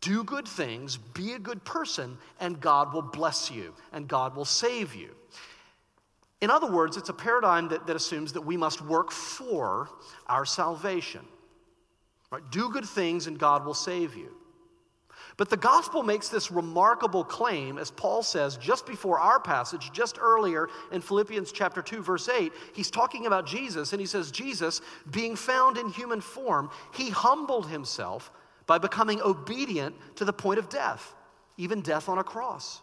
Do 0.00 0.24
good 0.24 0.48
things, 0.48 0.96
be 0.96 1.32
a 1.32 1.38
good 1.38 1.64
person, 1.64 2.18
and 2.40 2.60
God 2.60 2.92
will 2.92 3.02
bless 3.02 3.50
you 3.50 3.74
and 3.92 4.08
God 4.08 4.34
will 4.34 4.44
save 4.44 4.94
you. 4.94 5.14
In 6.40 6.50
other 6.50 6.66
words, 6.66 6.96
it's 6.96 7.08
a 7.08 7.14
paradigm 7.14 7.68
that, 7.68 7.86
that 7.86 7.94
assumes 7.94 8.32
that 8.32 8.40
we 8.40 8.56
must 8.56 8.82
work 8.82 9.12
for 9.12 9.88
our 10.26 10.44
salvation. 10.44 11.20
Right? 12.32 12.42
Do 12.50 12.68
good 12.70 12.84
things 12.84 13.28
and 13.28 13.38
God 13.38 13.64
will 13.64 13.74
save 13.74 14.16
you. 14.16 14.34
But 15.42 15.50
the 15.50 15.56
gospel 15.56 16.04
makes 16.04 16.28
this 16.28 16.52
remarkable 16.52 17.24
claim, 17.24 17.76
as 17.76 17.90
Paul 17.90 18.22
says 18.22 18.56
just 18.56 18.86
before 18.86 19.18
our 19.18 19.40
passage, 19.40 19.90
just 19.92 20.16
earlier 20.20 20.68
in 20.92 21.00
Philippians 21.00 21.50
chapter 21.50 21.82
2, 21.82 22.00
verse 22.00 22.28
8. 22.28 22.52
He's 22.74 22.92
talking 22.92 23.26
about 23.26 23.44
Jesus, 23.44 23.92
and 23.92 23.98
he 23.98 24.06
says, 24.06 24.30
Jesus, 24.30 24.80
being 25.10 25.34
found 25.34 25.78
in 25.78 25.88
human 25.88 26.20
form, 26.20 26.70
he 26.94 27.10
humbled 27.10 27.66
himself 27.66 28.30
by 28.68 28.78
becoming 28.78 29.20
obedient 29.20 29.96
to 30.14 30.24
the 30.24 30.32
point 30.32 30.60
of 30.60 30.68
death, 30.68 31.12
even 31.56 31.80
death 31.80 32.08
on 32.08 32.18
a 32.18 32.22
cross. 32.22 32.80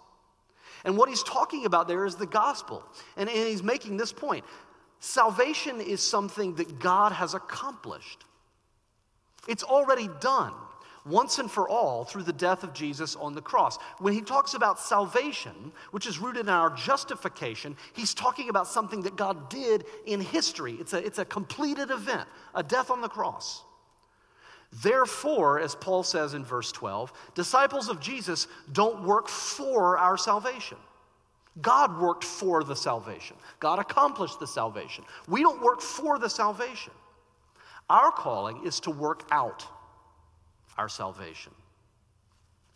And 0.84 0.98
what 0.98 1.08
he's 1.08 1.24
talking 1.24 1.66
about 1.66 1.88
there 1.88 2.06
is 2.06 2.16
the 2.16 2.28
gospel. 2.28 2.84
And, 3.16 3.30
and 3.30 3.48
he's 3.48 3.64
making 3.64 3.96
this 3.96 4.12
point 4.12 4.44
salvation 5.00 5.80
is 5.80 6.02
something 6.02 6.56
that 6.56 6.78
God 6.78 7.14
has 7.14 7.36
accomplished, 7.36 8.26
it's 9.48 9.64
already 9.64 10.10
done 10.20 10.52
once 11.10 11.40
and 11.40 11.50
for 11.50 11.68
all 11.68 12.04
through 12.04 12.24
the 12.24 12.34
death 12.34 12.64
of 12.64 12.74
Jesus 12.74 13.16
on 13.16 13.34
the 13.34 13.42
cross. 13.42 13.78
When 13.98 14.14
he 14.14 14.22
talks 14.22 14.54
about 14.54 14.80
salvation, 14.80 15.72
which 15.92 16.06
is 16.06 16.20
rooted 16.20 16.44
in 16.44 16.50
our 16.50 16.70
justification, 16.70 17.76
he's 17.94 18.14
talking 18.14 18.50
about 18.50 18.68
something 18.68 19.02
that 19.02 19.16
God 19.16 19.50
did 19.50 19.86
in 20.06 20.22
history. 20.22 20.78
It's 20.80 20.94
a, 20.94 21.06
it's 21.06 21.20
a 21.20 21.26
completed 21.26 21.92
event, 21.92 22.28
a 22.56 22.64
death 22.64 22.92
on 22.92 23.02
the 23.02 23.10
cross. 23.10 23.64
Therefore, 24.84 25.60
as 25.60 25.76
Paul 25.76 26.04
says 26.04 26.36
in 26.36 26.46
verse 26.46 26.72
12, 26.72 27.12
disciples 27.34 27.90
of 27.90 28.00
Jesus 28.00 28.48
don't 28.72 29.04
work 29.04 29.28
for 29.28 29.98
our 29.98 30.18
salvation. 30.18 30.78
God 31.62 32.00
worked 32.00 32.24
for 32.24 32.64
the 32.64 32.76
salvation. 32.76 33.36
God 33.60 33.80
accomplished 33.80 34.40
the 34.40 34.48
salvation. 34.48 35.04
We 35.28 35.42
don't 35.42 35.62
work 35.62 35.82
for 35.82 36.20
the 36.20 36.30
salvation. 36.30 36.94
Our 37.90 38.12
calling 38.12 38.66
is 38.66 38.80
to 38.82 38.92
work 38.92 39.24
out 39.32 39.68
our 40.80 40.88
salvation. 40.88 41.52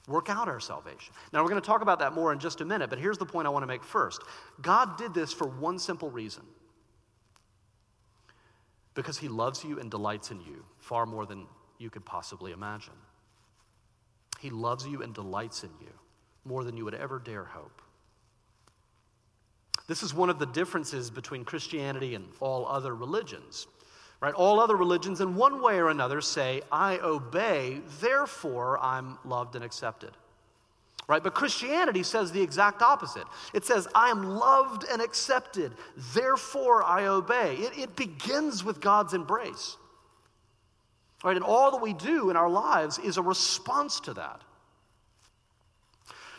Work 0.10 0.29
out 0.29 0.50
our 0.50 0.60
salvation. 0.60 1.13
Now, 1.31 1.41
we're 1.41 1.50
going 1.50 1.62
to 1.62 1.65
talk 1.65 1.81
about 1.81 2.00
that 2.00 2.12
more 2.12 2.33
in 2.33 2.39
just 2.39 2.60
a 2.60 2.65
minute, 2.65 2.89
but 2.89 3.00
here's 3.00 3.17
the 3.17 3.25
point 3.25 3.48
I 3.48 3.50
want 3.50 3.63
to 3.63 3.67
make 3.67 3.83
first 3.83 4.22
God 4.62 4.98
did 4.98 5.13
this 5.13 5.31
for 5.31 5.48
one 5.48 5.79
simple 5.79 6.12
reason 6.12 6.43
because 8.93 9.17
He 9.17 9.29
loves 9.29 9.63
you 9.63 9.79
and 9.79 9.89
delights 9.89 10.31
in 10.31 10.41
you 10.41 10.65
far 10.79 11.05
more 11.05 11.25
than 11.25 11.48
you 11.79 11.89
could 11.89 12.05
possibly 12.05 12.51
imagine. 12.51 12.93
He 14.41 14.50
loves 14.50 14.86
you 14.86 15.01
and 15.01 15.13
delights 15.13 15.63
in 15.63 15.69
you 15.79 15.93
more 16.43 16.65
than 16.65 16.75
you 16.75 16.83
would 16.83 16.95
ever 16.95 17.19
dare 17.19 17.45
hope. 17.45 17.81
This 19.88 20.03
is 20.03 20.13
one 20.13 20.29
of 20.29 20.39
the 20.39 20.45
differences 20.45 21.10
between 21.10 21.45
Christianity 21.45 22.15
and 22.15 22.25
all 22.41 22.67
other 22.67 22.93
religions. 22.93 23.67
Right? 24.23 24.33
All 24.33 24.61
other 24.61 24.77
religions, 24.77 25.19
in 25.19 25.35
one 25.35 25.61
way 25.61 25.79
or 25.79 25.89
another, 25.89 26.21
say, 26.21 26.61
I 26.71 26.97
obey, 26.99 27.81
therefore 27.99 28.79
I'm 28.81 29.17
loved 29.25 29.55
and 29.55 29.65
accepted. 29.65 30.11
Right? 31.09 31.21
But 31.21 31.33
Christianity 31.33 32.03
says 32.03 32.31
the 32.31 32.41
exact 32.41 32.81
opposite. 32.81 33.25
It 33.53 33.65
says, 33.65 33.85
I 33.93 34.11
am 34.11 34.23
loved 34.23 34.85
and 34.89 35.01
accepted, 35.01 35.73
therefore 36.13 36.83
I 36.83 37.07
obey. 37.07 37.55
It, 37.55 37.77
it 37.77 37.95
begins 37.97 38.63
with 38.63 38.79
God's 38.79 39.13
embrace. 39.13 39.75
Right? 41.21 41.35
And 41.35 41.43
all 41.43 41.71
that 41.71 41.81
we 41.81 41.91
do 41.91 42.29
in 42.29 42.37
our 42.37 42.49
lives 42.49 42.99
is 42.99 43.17
a 43.17 43.21
response 43.21 43.99
to 43.99 44.13
that. 44.13 44.39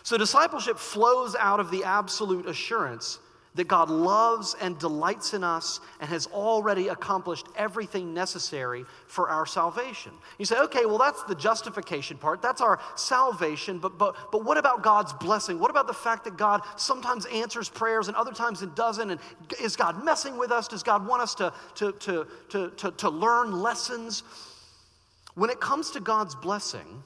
So 0.04 0.16
discipleship 0.16 0.78
flows 0.78 1.36
out 1.38 1.60
of 1.60 1.70
the 1.70 1.84
absolute 1.84 2.46
assurance 2.46 3.18
that 3.54 3.68
God 3.68 3.88
loves 3.88 4.56
and 4.60 4.78
delights 4.78 5.32
in 5.32 5.44
us 5.44 5.78
and 6.00 6.08
has 6.10 6.26
already 6.26 6.88
accomplished 6.88 7.46
everything 7.56 8.12
necessary 8.12 8.84
for 9.06 9.28
our 9.28 9.46
salvation. 9.46 10.10
You 10.38 10.44
say, 10.44 10.58
okay, 10.58 10.86
well, 10.86 10.98
that's 10.98 11.22
the 11.24 11.36
justification 11.36 12.16
part. 12.16 12.42
That's 12.42 12.60
our 12.60 12.80
salvation. 12.96 13.78
But, 13.78 13.96
but, 13.96 14.16
but 14.32 14.44
what 14.44 14.58
about 14.58 14.82
God's 14.82 15.12
blessing? 15.12 15.60
What 15.60 15.70
about 15.70 15.86
the 15.86 15.94
fact 15.94 16.24
that 16.24 16.36
God 16.36 16.62
sometimes 16.76 17.26
answers 17.26 17.68
prayers 17.68 18.08
and 18.08 18.16
other 18.16 18.32
times 18.32 18.62
it 18.62 18.74
doesn't? 18.74 19.10
And 19.10 19.20
is 19.60 19.76
God 19.76 20.04
messing 20.04 20.36
with 20.36 20.50
us? 20.50 20.66
Does 20.66 20.82
God 20.82 21.06
want 21.06 21.22
us 21.22 21.34
to, 21.36 21.52
to, 21.76 21.92
to, 21.92 22.26
to, 22.48 22.70
to, 22.70 22.90
to 22.90 23.08
learn 23.08 23.52
lessons? 23.52 24.24
When 25.34 25.50
it 25.50 25.60
comes 25.60 25.90
to 25.92 26.00
God's 26.00 26.34
blessing, 26.34 27.02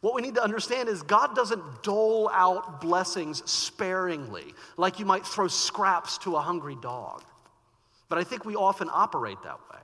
what 0.00 0.14
we 0.14 0.22
need 0.22 0.34
to 0.36 0.42
understand 0.42 0.88
is 0.88 1.02
God 1.02 1.34
doesn't 1.36 1.82
dole 1.82 2.30
out 2.32 2.80
blessings 2.80 3.42
sparingly, 3.50 4.54
like 4.76 4.98
you 4.98 5.04
might 5.04 5.26
throw 5.26 5.46
scraps 5.46 6.16
to 6.18 6.36
a 6.36 6.40
hungry 6.40 6.76
dog. 6.80 7.22
But 8.08 8.18
I 8.18 8.24
think 8.24 8.44
we 8.44 8.56
often 8.56 8.88
operate 8.90 9.36
that 9.44 9.58
way. 9.70 9.78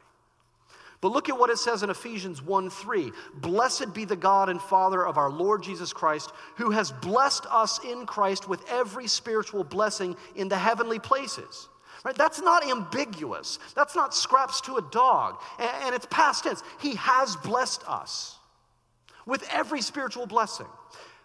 But 1.03 1.13
look 1.13 1.29
at 1.29 1.39
what 1.39 1.51
it 1.51 1.59
says 1.59 1.83
in 1.83 1.91
Ephesians 1.91 2.43
1 2.43 2.71
3. 2.71 3.13
Blessed 3.35 3.93
be 3.93 4.07
the 4.07 4.17
God 4.17 4.49
and 4.49 4.61
Father 4.61 5.07
of 5.07 5.19
our 5.19 5.31
Lord 5.31 5.63
Jesus 5.63 5.93
Christ, 5.93 6.33
who 6.57 6.71
has 6.71 6.91
blessed 6.91 7.45
us 7.51 7.79
in 7.85 8.07
Christ 8.07 8.49
with 8.49 8.65
every 8.71 9.07
spiritual 9.07 9.65
blessing 9.65 10.17
in 10.35 10.49
the 10.49 10.57
heavenly 10.57 10.99
places. 10.99 11.69
Right? 12.05 12.15
That's 12.15 12.41
not 12.41 12.67
ambiguous. 12.67 13.59
That's 13.75 13.95
not 13.95 14.15
scraps 14.15 14.63
to 14.63 14.77
a 14.77 14.83
dog. 14.91 15.41
And 15.59 15.95
it's 15.95 16.07
past 16.11 16.45
tense. 16.45 16.63
He 16.81 16.95
has 16.95 17.37
blessed 17.37 17.87
us 17.87 18.39
with 19.27 19.47
every 19.53 19.83
spiritual 19.83 20.27
blessing. 20.27 20.67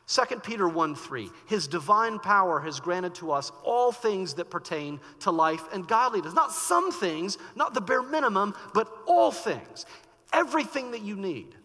2 0.08 0.40
Peter 0.40 0.68
1 0.68 0.96
3, 0.96 1.30
his 1.46 1.68
divine 1.68 2.20
power 2.20 2.60
has 2.60 2.82
granted 2.82 3.16
to 3.16 3.32
us 3.32 3.52
all 3.64 3.92
things 3.92 4.34
that 4.34 4.50
pertain 4.50 5.00
to 5.20 5.32
life 5.32 5.64
and 5.72 5.88
godliness. 5.88 6.34
Not 6.34 6.52
some 6.52 6.92
things, 6.92 7.38
not 7.56 7.74
the 7.74 7.82
bare 7.82 8.02
minimum, 8.02 8.54
but 8.74 8.92
all 9.08 9.32
things. 9.32 9.86
Everything 10.34 10.92
that 10.92 11.02
you 11.02 11.16
need, 11.16 11.56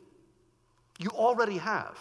you 0.99 1.11
already 1.11 1.59
have. 1.59 1.99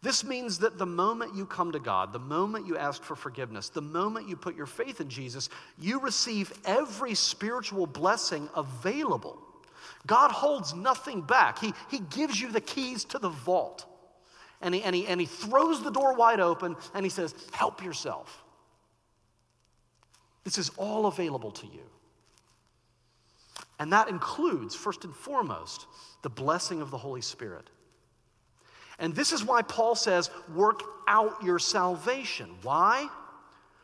This 0.00 0.24
means 0.24 0.58
that 0.58 0.78
the 0.78 0.86
moment 0.86 1.36
you 1.36 1.46
come 1.46 1.70
to 1.72 1.78
God, 1.78 2.12
the 2.12 2.18
moment 2.18 2.66
you 2.66 2.76
ask 2.76 3.04
for 3.04 3.14
forgiveness, 3.14 3.68
the 3.68 3.80
moment 3.80 4.28
you 4.28 4.34
put 4.34 4.56
your 4.56 4.66
faith 4.66 5.00
in 5.00 5.08
Jesus, 5.08 5.48
you 5.78 6.00
receive 6.00 6.52
every 6.64 7.14
spiritual 7.14 7.86
blessing 7.86 8.48
available 8.56 9.38
God 10.06 10.32
holds 10.32 10.74
nothing 10.74 11.22
back. 11.22 11.58
He, 11.58 11.72
he 11.90 12.00
gives 12.00 12.40
you 12.40 12.50
the 12.50 12.60
keys 12.60 13.04
to 13.06 13.18
the 13.18 13.28
vault. 13.28 13.86
And 14.60 14.74
he, 14.74 14.82
and, 14.82 14.94
he, 14.94 15.06
and 15.06 15.20
he 15.20 15.26
throws 15.26 15.82
the 15.82 15.90
door 15.90 16.14
wide 16.14 16.40
open 16.40 16.76
and 16.94 17.04
he 17.04 17.10
says, 17.10 17.34
Help 17.52 17.82
yourself. 17.82 18.44
This 20.44 20.58
is 20.58 20.70
all 20.76 21.06
available 21.06 21.52
to 21.52 21.66
you. 21.66 21.82
And 23.78 23.92
that 23.92 24.08
includes, 24.08 24.74
first 24.74 25.04
and 25.04 25.14
foremost, 25.14 25.86
the 26.22 26.30
blessing 26.30 26.80
of 26.80 26.90
the 26.90 26.98
Holy 26.98 27.20
Spirit. 27.20 27.68
And 28.98 29.14
this 29.14 29.32
is 29.32 29.44
why 29.44 29.62
Paul 29.62 29.94
says, 29.94 30.30
Work 30.54 30.82
out 31.08 31.42
your 31.42 31.58
salvation. 31.58 32.50
Why? 32.62 33.08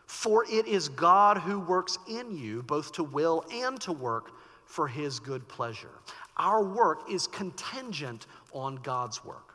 For 0.06 0.44
it 0.50 0.66
is 0.66 0.88
God 0.88 1.38
who 1.38 1.60
works 1.60 1.98
in 2.08 2.36
you, 2.36 2.62
both 2.62 2.92
to 2.92 3.04
will 3.04 3.44
and 3.52 3.80
to 3.82 3.92
work 3.92 4.30
for 4.68 4.86
his 4.86 5.18
good 5.18 5.48
pleasure. 5.48 5.88
Our 6.36 6.62
work 6.62 7.10
is 7.10 7.26
contingent 7.26 8.26
on 8.52 8.76
God's 8.76 9.24
work. 9.24 9.54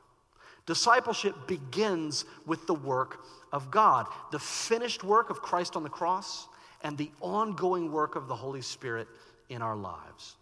Discipleship 0.66 1.36
begins 1.48 2.26
with 2.48 2.66
the 2.66 2.74
work 2.74 3.24
of 3.52 3.70
God, 3.70 4.08
the 4.32 4.40
finished 4.40 5.04
work 5.04 5.30
of 5.30 5.42
Christ 5.42 5.76
on 5.76 5.84
the 5.84 5.90
cross, 5.90 6.48
and 6.82 6.98
the 6.98 7.12
ongoing 7.22 7.92
work 7.92 8.16
of 8.16 8.28
the 8.28 8.36
Holy 8.36 8.62
Spirit 8.62 9.08
in 9.50 9.62
our 9.62 9.76
lives. 9.76 10.36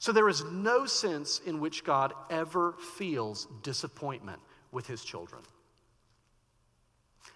So 0.00 0.10
there 0.12 0.28
is 0.28 0.44
no 0.44 0.84
sense 0.84 1.40
in 1.46 1.60
which 1.60 1.84
God 1.84 2.12
ever 2.30 2.74
feels 2.96 3.46
disappointment 3.62 4.40
with 4.72 4.86
his 4.86 5.04
children. 5.04 5.42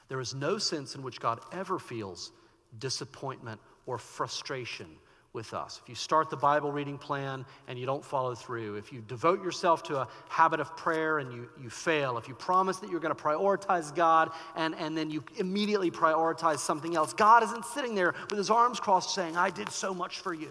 There 0.08 0.20
is 0.20 0.34
no 0.34 0.58
sense 0.58 0.96
in 0.96 1.02
which 1.02 1.20
God 1.20 1.40
ever 1.52 1.78
feels 1.78 2.32
disappointment 2.78 3.60
or 3.86 3.98
frustration 3.98 4.86
with 5.32 5.54
us. 5.54 5.80
If 5.82 5.88
you 5.88 5.94
start 5.94 6.28
the 6.28 6.36
Bible 6.36 6.70
reading 6.70 6.98
plan 6.98 7.46
and 7.66 7.78
you 7.78 7.86
don't 7.86 8.04
follow 8.04 8.34
through, 8.34 8.76
if 8.76 8.92
you 8.92 9.00
devote 9.00 9.42
yourself 9.42 9.82
to 9.84 10.00
a 10.00 10.08
habit 10.28 10.60
of 10.60 10.76
prayer 10.76 11.20
and 11.20 11.32
you, 11.32 11.48
you 11.60 11.70
fail, 11.70 12.18
if 12.18 12.28
you 12.28 12.34
promise 12.34 12.76
that 12.78 12.90
you're 12.90 13.00
going 13.00 13.14
to 13.14 13.22
prioritize 13.22 13.94
God 13.94 14.30
and, 14.56 14.74
and 14.74 14.96
then 14.96 15.10
you 15.10 15.24
immediately 15.38 15.90
prioritize 15.90 16.58
something 16.58 16.96
else, 16.96 17.14
God 17.14 17.42
isn't 17.44 17.64
sitting 17.64 17.94
there 17.94 18.14
with 18.28 18.38
his 18.38 18.50
arms 18.50 18.78
crossed 18.78 19.14
saying, 19.14 19.36
I 19.36 19.48
did 19.48 19.70
so 19.70 19.94
much 19.94 20.18
for 20.18 20.34
you. 20.34 20.50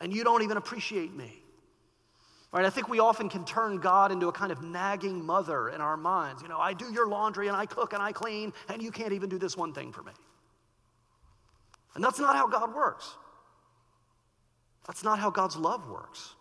And 0.00 0.12
you 0.12 0.22
don't 0.22 0.42
even 0.42 0.56
appreciate 0.56 1.14
me. 1.14 1.42
Right? 2.52 2.64
I 2.64 2.70
think 2.70 2.88
we 2.88 3.00
often 3.00 3.28
can 3.28 3.44
turn 3.44 3.78
God 3.78 4.10
into 4.12 4.28
a 4.28 4.32
kind 4.32 4.50
of 4.50 4.62
nagging 4.62 5.24
mother 5.24 5.68
in 5.68 5.80
our 5.80 5.96
minds. 5.96 6.42
You 6.42 6.48
know, 6.48 6.58
I 6.58 6.72
do 6.72 6.92
your 6.92 7.08
laundry 7.08 7.48
and 7.48 7.56
I 7.56 7.66
cook 7.66 7.92
and 7.92 8.02
I 8.02 8.12
clean, 8.12 8.52
and 8.68 8.82
you 8.82 8.90
can't 8.90 9.12
even 9.12 9.28
do 9.28 9.38
this 9.38 9.56
one 9.56 9.72
thing 9.72 9.92
for 9.92 10.02
me. 10.02 10.12
And 11.94 12.02
that's 12.02 12.18
not 12.18 12.36
how 12.36 12.46
God 12.46 12.74
works. 12.74 13.16
That's 14.90 15.04
not 15.04 15.20
how 15.20 15.30
God's 15.30 15.54
love 15.54 15.88
works. 15.88 16.34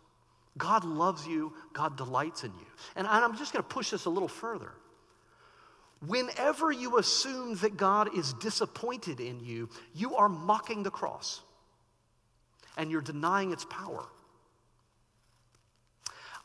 God 0.57 0.83
loves 0.83 1.27
you, 1.27 1.53
God 1.71 1.95
delights 1.97 2.43
in 2.43 2.49
you. 2.49 2.65
And 2.95 3.05
I'm 3.05 3.37
just 3.37 3.53
going 3.53 3.61
to 3.61 3.69
push 3.69 3.91
this 3.91 4.05
a 4.05 4.09
little 4.09 4.27
further. 4.27 4.71
Whenever 6.07 6.71
you 6.71 6.97
assume 6.97 7.57
that 7.57 7.77
God 7.77 8.17
is 8.17 8.33
disappointed 8.33 9.19
in 9.19 9.39
you, 9.39 9.69
you 9.93 10.15
are 10.15 10.27
mocking 10.27 10.81
the 10.81 10.89
cross 10.89 11.41
and 12.75 12.89
you're 12.89 13.01
denying 13.01 13.51
its 13.51 13.65
power. 13.65 14.03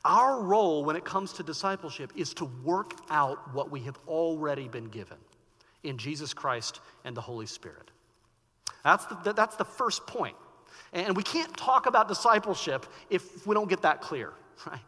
Our 0.04 0.42
role 0.42 0.84
when 0.84 0.96
it 0.96 1.06
comes 1.06 1.32
to 1.32 1.42
discipleship 1.42 2.12
is 2.14 2.34
to 2.34 2.44
work 2.62 2.92
out 3.08 3.54
what 3.54 3.70
we 3.70 3.80
have 3.80 3.98
already 4.06 4.68
been 4.68 4.88
given 4.88 5.16
in 5.84 5.96
Jesus 5.96 6.34
Christ 6.34 6.80
and 7.02 7.16
the 7.16 7.22
Holy 7.22 7.46
Spirit. 7.46 7.90
That's 8.82 9.06
the, 9.06 9.32
that's 9.32 9.56
the 9.56 9.64
first 9.64 10.06
point. 10.06 10.36
And 10.92 11.16
we 11.16 11.22
can't 11.22 11.54
talk 11.56 11.86
about 11.86 12.08
discipleship 12.08 12.86
if 13.10 13.46
we 13.46 13.54
don't 13.54 13.68
get 13.68 13.82
that 13.82 14.00
clear, 14.00 14.32
right? 14.66 14.80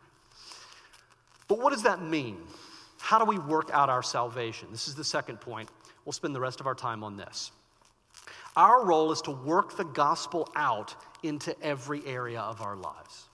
But 1.48 1.58
what 1.58 1.72
does 1.72 1.82
that 1.82 2.02
mean? 2.02 2.38
How 2.98 3.18
do 3.18 3.24
we 3.24 3.38
work 3.38 3.70
out 3.72 3.88
our 3.88 4.02
salvation? 4.02 4.68
This 4.70 4.88
is 4.88 4.94
the 4.94 5.04
second 5.04 5.40
point. 5.40 5.68
We'll 6.04 6.12
spend 6.12 6.34
the 6.34 6.40
rest 6.40 6.60
of 6.60 6.66
our 6.66 6.74
time 6.74 7.04
on 7.04 7.16
this. 7.16 7.50
Our 8.56 8.84
role 8.84 9.12
is 9.12 9.20
to 9.22 9.30
work 9.30 9.76
the 9.76 9.84
gospel 9.84 10.48
out 10.56 10.94
into 11.22 11.60
every 11.62 12.04
area 12.06 12.40
of 12.40 12.62
our 12.62 12.76
lives, 12.76 13.28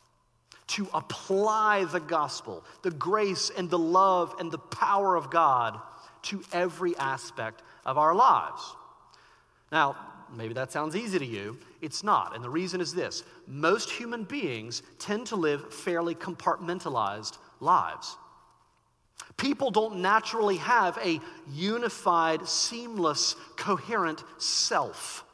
to 0.69 0.89
apply 0.93 1.85
the 1.85 2.01
gospel, 2.01 2.65
the 2.83 2.91
grace 2.91 3.51
and 3.57 3.71
the 3.71 3.79
love 3.79 4.35
and 4.41 4.51
the 4.51 4.59
power 4.59 5.15
of 5.15 5.31
God 5.31 5.79
to 6.23 6.43
every 6.53 6.97
aspect 6.97 7.63
of 7.85 7.99
our 7.99 8.15
lives. 8.15 8.63
Now, 9.71 9.97
maybe 10.37 10.55
that 10.55 10.73
sounds 10.73 10.97
easy 10.97 11.19
to 11.19 11.27
you. 11.27 11.59
It's 11.81 12.03
not. 12.03 12.35
And 12.35 12.43
the 12.43 12.51
reason 12.51 12.81
is 12.81 12.95
this 12.95 13.25
most 13.47 13.91
human 13.91 14.25
beings 14.25 14.83
tend 14.99 15.27
to 15.29 15.37
live 15.37 15.73
fairly 15.73 16.15
compartmentalized 16.15 17.39
lives. 17.61 18.17
People 19.37 19.71
don't 19.71 19.97
naturally 19.97 20.57
have 20.57 20.99
a 20.99 21.21
unified, 21.51 22.47
seamless, 22.47 23.35
coherent 23.57 24.25
self. 24.39 25.25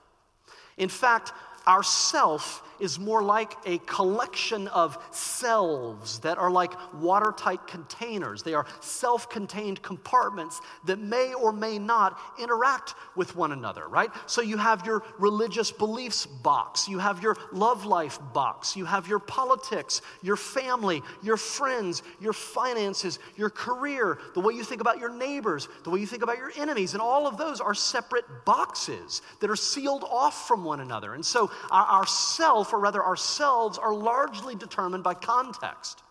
In 0.76 0.88
fact, 0.88 1.32
our 1.66 1.82
self 1.82 2.62
is 2.80 2.98
more 2.98 3.22
like 3.22 3.54
a 3.66 3.78
collection 3.78 4.68
of 4.68 4.98
selves 5.10 6.18
that 6.20 6.38
are 6.38 6.50
like 6.50 6.72
watertight 6.94 7.66
containers. 7.66 8.42
They 8.42 8.54
are 8.54 8.66
self 8.80 9.28
contained 9.28 9.82
compartments 9.82 10.60
that 10.84 10.98
may 10.98 11.34
or 11.34 11.52
may 11.52 11.78
not 11.78 12.18
interact 12.38 12.94
with 13.16 13.34
one 13.36 13.52
another, 13.52 13.88
right? 13.88 14.10
So 14.26 14.42
you 14.42 14.56
have 14.56 14.86
your 14.86 15.02
religious 15.18 15.70
beliefs 15.70 16.26
box, 16.26 16.88
you 16.88 16.98
have 16.98 17.22
your 17.22 17.36
love 17.52 17.84
life 17.84 18.18
box, 18.32 18.76
you 18.76 18.84
have 18.84 19.08
your 19.08 19.18
politics, 19.18 20.02
your 20.22 20.36
family, 20.36 21.02
your 21.22 21.36
friends, 21.36 22.02
your 22.20 22.32
finances, 22.32 23.18
your 23.36 23.50
career, 23.50 24.18
the 24.34 24.40
way 24.40 24.54
you 24.54 24.64
think 24.64 24.80
about 24.80 24.98
your 24.98 25.12
neighbors, 25.12 25.68
the 25.84 25.90
way 25.90 26.00
you 26.00 26.06
think 26.06 26.22
about 26.22 26.38
your 26.38 26.52
enemies, 26.56 26.92
and 26.92 27.02
all 27.02 27.26
of 27.26 27.36
those 27.36 27.60
are 27.60 27.74
separate 27.74 28.24
boxes 28.44 29.22
that 29.40 29.50
are 29.50 29.56
sealed 29.56 30.04
off 30.04 30.46
from 30.46 30.64
one 30.64 30.80
another. 30.80 31.14
And 31.14 31.24
so 31.24 31.50
our, 31.70 31.84
our 31.84 32.06
self 32.06 32.67
or 32.72 32.78
rather 32.78 33.02
ourselves, 33.02 33.78
are 33.78 33.94
largely 33.94 34.54
determined 34.54 35.04
by 35.04 35.14
context, 35.14 36.02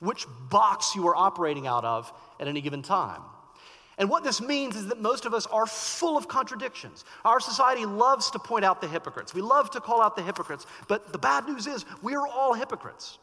which 0.00 0.26
box 0.50 0.94
you 0.94 1.06
are 1.08 1.16
operating 1.16 1.66
out 1.66 1.84
of 1.84 2.12
at 2.40 2.48
any 2.48 2.60
given 2.60 2.82
time. 2.82 3.22
And 3.96 4.10
what 4.10 4.24
this 4.24 4.40
means 4.40 4.76
is 4.76 4.88
that 4.88 5.00
most 5.00 5.24
of 5.24 5.34
us 5.34 5.46
are 5.46 5.66
full 5.66 6.16
of 6.16 6.26
contradictions. 6.26 7.04
Our 7.24 7.38
society 7.38 7.86
loves 7.86 8.30
to 8.32 8.38
point 8.38 8.64
out 8.64 8.80
the 8.80 8.88
hypocrites. 8.88 9.34
We 9.34 9.42
love 9.42 9.70
to 9.70 9.80
call 9.80 10.02
out 10.02 10.16
the 10.16 10.22
hypocrites, 10.22 10.66
but 10.88 11.12
the 11.12 11.18
bad 11.18 11.46
news 11.46 11.66
is 11.66 11.84
we 12.02 12.14
are 12.14 12.26
all 12.26 12.54
hypocrites. 12.54 13.18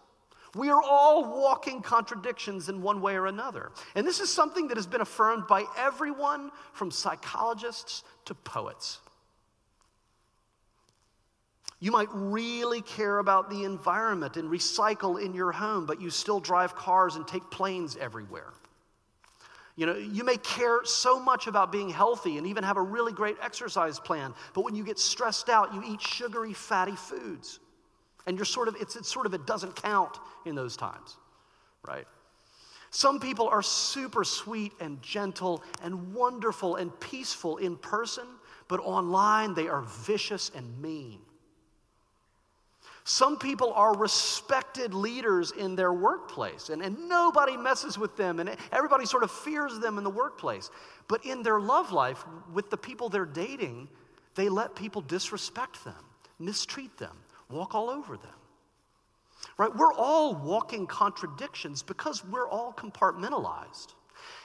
We 0.55 0.69
are 0.69 0.81
all 0.81 1.41
walking 1.41 1.81
contradictions 1.81 2.67
in 2.67 2.81
one 2.81 3.01
way 3.01 3.15
or 3.15 3.27
another. 3.27 3.71
And 3.95 4.05
this 4.05 4.19
is 4.19 4.29
something 4.29 4.67
that 4.67 4.77
has 4.77 4.87
been 4.87 5.01
affirmed 5.01 5.47
by 5.47 5.63
everyone 5.77 6.51
from 6.73 6.91
psychologists 6.91 8.03
to 8.25 8.33
poets. 8.33 8.99
You 11.81 11.91
might 11.91 12.09
really 12.13 12.81
care 12.81 13.17
about 13.17 13.49
the 13.49 13.63
environment 13.63 14.37
and 14.37 14.49
recycle 14.49 15.19
in 15.19 15.33
your 15.33 15.51
home, 15.51 15.87
but 15.87 15.99
you 15.99 16.11
still 16.11 16.39
drive 16.39 16.75
cars 16.75 17.15
and 17.15 17.27
take 17.27 17.49
planes 17.49 17.97
everywhere. 17.99 18.53
You 19.75 19.87
know, 19.87 19.95
you 19.95 20.23
may 20.23 20.37
care 20.37 20.81
so 20.83 21.19
much 21.19 21.47
about 21.47 21.71
being 21.71 21.89
healthy 21.89 22.37
and 22.37 22.45
even 22.45 22.63
have 22.63 22.77
a 22.77 22.81
really 22.81 23.11
great 23.11 23.35
exercise 23.41 23.99
plan, 23.99 24.35
but 24.53 24.63
when 24.63 24.75
you 24.75 24.83
get 24.83 24.99
stressed 24.99 25.49
out, 25.49 25.73
you 25.73 25.81
eat 25.83 25.99
sugary, 25.99 26.53
fatty 26.53 26.95
foods. 26.95 27.59
And 28.27 28.37
you're 28.37 28.45
sort 28.45 28.67
of, 28.67 28.75
it's, 28.79 28.95
it's 28.95 29.11
sort 29.11 29.25
of, 29.25 29.33
it 29.33 29.47
doesn't 29.47 29.75
count 29.75 30.19
in 30.45 30.53
those 30.53 30.77
times, 30.77 31.17
right? 31.83 32.05
Some 32.91 33.19
people 33.19 33.47
are 33.47 33.63
super 33.63 34.23
sweet 34.23 34.73
and 34.79 35.01
gentle 35.01 35.63
and 35.81 36.13
wonderful 36.13 36.75
and 36.75 36.91
peaceful 36.99 37.57
in 37.57 37.75
person, 37.75 38.27
but 38.67 38.79
online 38.81 39.55
they 39.55 39.67
are 39.67 39.81
vicious 39.81 40.51
and 40.53 40.79
mean. 40.79 41.21
Some 43.11 43.35
people 43.37 43.73
are 43.73 43.93
respected 43.93 44.93
leaders 44.93 45.51
in 45.51 45.75
their 45.75 45.91
workplace, 45.91 46.69
and, 46.69 46.81
and 46.81 47.09
nobody 47.09 47.57
messes 47.57 47.97
with 47.97 48.15
them, 48.15 48.39
and 48.39 48.55
everybody 48.71 49.05
sort 49.05 49.23
of 49.23 49.31
fears 49.31 49.79
them 49.79 49.97
in 49.97 50.05
the 50.05 50.09
workplace. 50.09 50.71
But 51.09 51.25
in 51.25 51.43
their 51.43 51.59
love 51.59 51.91
life, 51.91 52.23
with 52.53 52.69
the 52.69 52.77
people 52.77 53.09
they're 53.09 53.25
dating, 53.25 53.89
they 54.35 54.47
let 54.47 54.77
people 54.77 55.01
disrespect 55.01 55.83
them, 55.83 55.97
mistreat 56.39 56.97
them, 56.97 57.17
walk 57.49 57.75
all 57.75 57.89
over 57.89 58.15
them. 58.15 58.31
Right? 59.57 59.75
We're 59.75 59.93
all 59.93 60.33
walking 60.33 60.87
contradictions 60.87 61.83
because 61.83 62.23
we're 62.23 62.47
all 62.47 62.71
compartmentalized. 62.71 63.87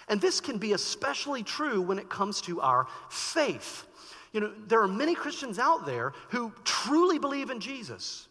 And 0.09 0.21
this 0.21 0.41
can 0.41 0.59
be 0.59 0.73
especially 0.73 1.45
true 1.45 1.81
when 1.81 2.01
it 2.01 2.09
comes 2.09 2.41
to 2.41 2.61
our 2.61 2.89
faith. 3.11 3.87
You 4.33 4.41
know, 4.41 4.53
there 4.67 4.83
are 4.83 4.89
many 4.89 5.15
Christians 5.15 5.61
out 5.61 5.87
there 5.87 6.15
who 6.31 6.53
truly 6.65 7.21
believe 7.21 7.51
in 7.51 7.61
Jesus 7.61 8.26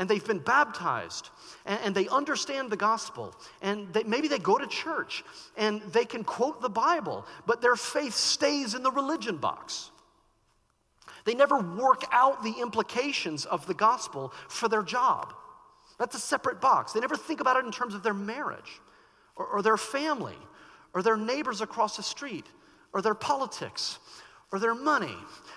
and 0.00 0.08
they've 0.08 0.26
been 0.26 0.38
baptized 0.38 1.28
and, 1.66 1.78
and 1.84 1.94
they 1.94 2.08
understand 2.08 2.70
the 2.70 2.76
gospel 2.76 3.34
and 3.60 3.92
they, 3.92 4.02
maybe 4.02 4.28
they 4.28 4.38
go 4.38 4.56
to 4.56 4.66
church 4.66 5.22
and 5.58 5.82
they 5.92 6.06
can 6.06 6.24
quote 6.24 6.62
the 6.62 6.70
Bible, 6.70 7.26
but 7.46 7.60
their 7.60 7.76
faith 7.76 8.14
stays 8.14 8.74
in 8.74 8.82
the 8.82 8.90
religion 8.90 9.36
box. 9.36 9.90
They 11.26 11.34
never 11.34 11.58
work 11.58 12.04
out 12.12 12.42
the 12.42 12.54
implications 12.62 13.44
of 13.44 13.66
the 13.66 13.74
gospel 13.74 14.32
for 14.48 14.70
their 14.70 14.82
job. 14.82 15.34
That's 15.98 16.16
a 16.16 16.20
separate 16.20 16.62
box. 16.62 16.94
They 16.94 17.00
never 17.00 17.16
think 17.16 17.42
about 17.42 17.58
it 17.58 17.66
in 17.66 17.70
terms 17.70 17.94
of 17.94 18.02
their 18.02 18.14
marriage 18.14 18.80
or, 19.36 19.44
or 19.44 19.60
their 19.60 19.76
family 19.76 20.38
or 20.94 21.02
their 21.02 21.18
neighbors 21.18 21.60
across 21.60 21.98
the 21.98 22.02
street 22.02 22.46
or 22.94 23.02
their 23.02 23.14
politics 23.14 23.98
or 24.50 24.58
their 24.58 24.74
money. 24.74 25.14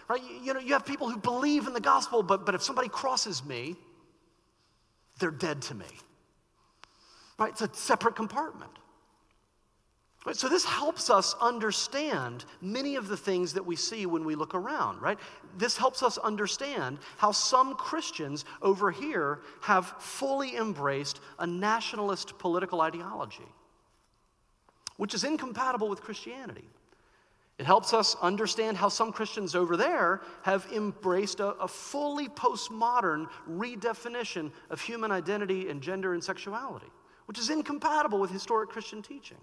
Right? 0.09 0.21
You, 0.21 0.47
you 0.47 0.53
know, 0.53 0.59
you 0.59 0.73
have 0.73 0.85
people 0.85 1.09
who 1.09 1.17
believe 1.17 1.65
in 1.65 1.71
the 1.71 1.79
gospel, 1.79 2.21
but, 2.21 2.45
but 2.45 2.55
if 2.55 2.61
somebody 2.61 2.89
crosses 2.89 3.45
me, 3.45 3.77
they're 5.19 5.31
dead 5.31 5.61
to 5.63 5.75
me. 5.75 5.85
Right? 7.37 7.51
It's 7.51 7.61
a 7.61 7.69
separate 7.73 8.15
compartment. 8.15 8.71
Right? 10.25 10.35
So, 10.35 10.47
this 10.47 10.63
helps 10.63 11.09
us 11.09 11.35
understand 11.41 12.45
many 12.61 12.95
of 12.95 13.09
the 13.09 13.17
things 13.17 13.53
that 13.53 13.65
we 13.65 13.75
see 13.75 14.05
when 14.05 14.23
we 14.23 14.35
look 14.35 14.55
around, 14.55 15.01
right? 15.01 15.19
This 15.57 15.75
helps 15.77 16.01
us 16.01 16.17
understand 16.17 16.99
how 17.17 17.33
some 17.33 17.75
Christians 17.75 18.45
over 18.61 18.89
here 18.89 19.41
have 19.61 19.87
fully 19.99 20.55
embraced 20.55 21.19
a 21.39 21.47
nationalist 21.47 22.37
political 22.39 22.79
ideology, 22.79 23.47
which 24.95 25.13
is 25.13 25.25
incompatible 25.25 25.89
with 25.89 26.01
Christianity. 26.01 26.69
It 27.59 27.65
helps 27.65 27.93
us 27.93 28.15
understand 28.21 28.77
how 28.77 28.89
some 28.89 29.11
Christians 29.11 29.53
over 29.53 29.77
there 29.77 30.21
have 30.41 30.67
embraced 30.73 31.39
a, 31.39 31.49
a, 31.49 31.67
fully 31.67 32.27
postmodern 32.27 33.27
redefinition 33.47 34.51
of 34.71 34.81
human 34.81 35.11
identity 35.11 35.69
and 35.69 35.81
gender 35.81 36.13
and 36.13 36.23
sexuality, 36.23 36.91
which 37.27 37.37
is 37.37 37.51
incompatible 37.51 38.19
with 38.19 38.31
historic 38.31 38.69
Christian 38.69 39.03
teaching. 39.03 39.37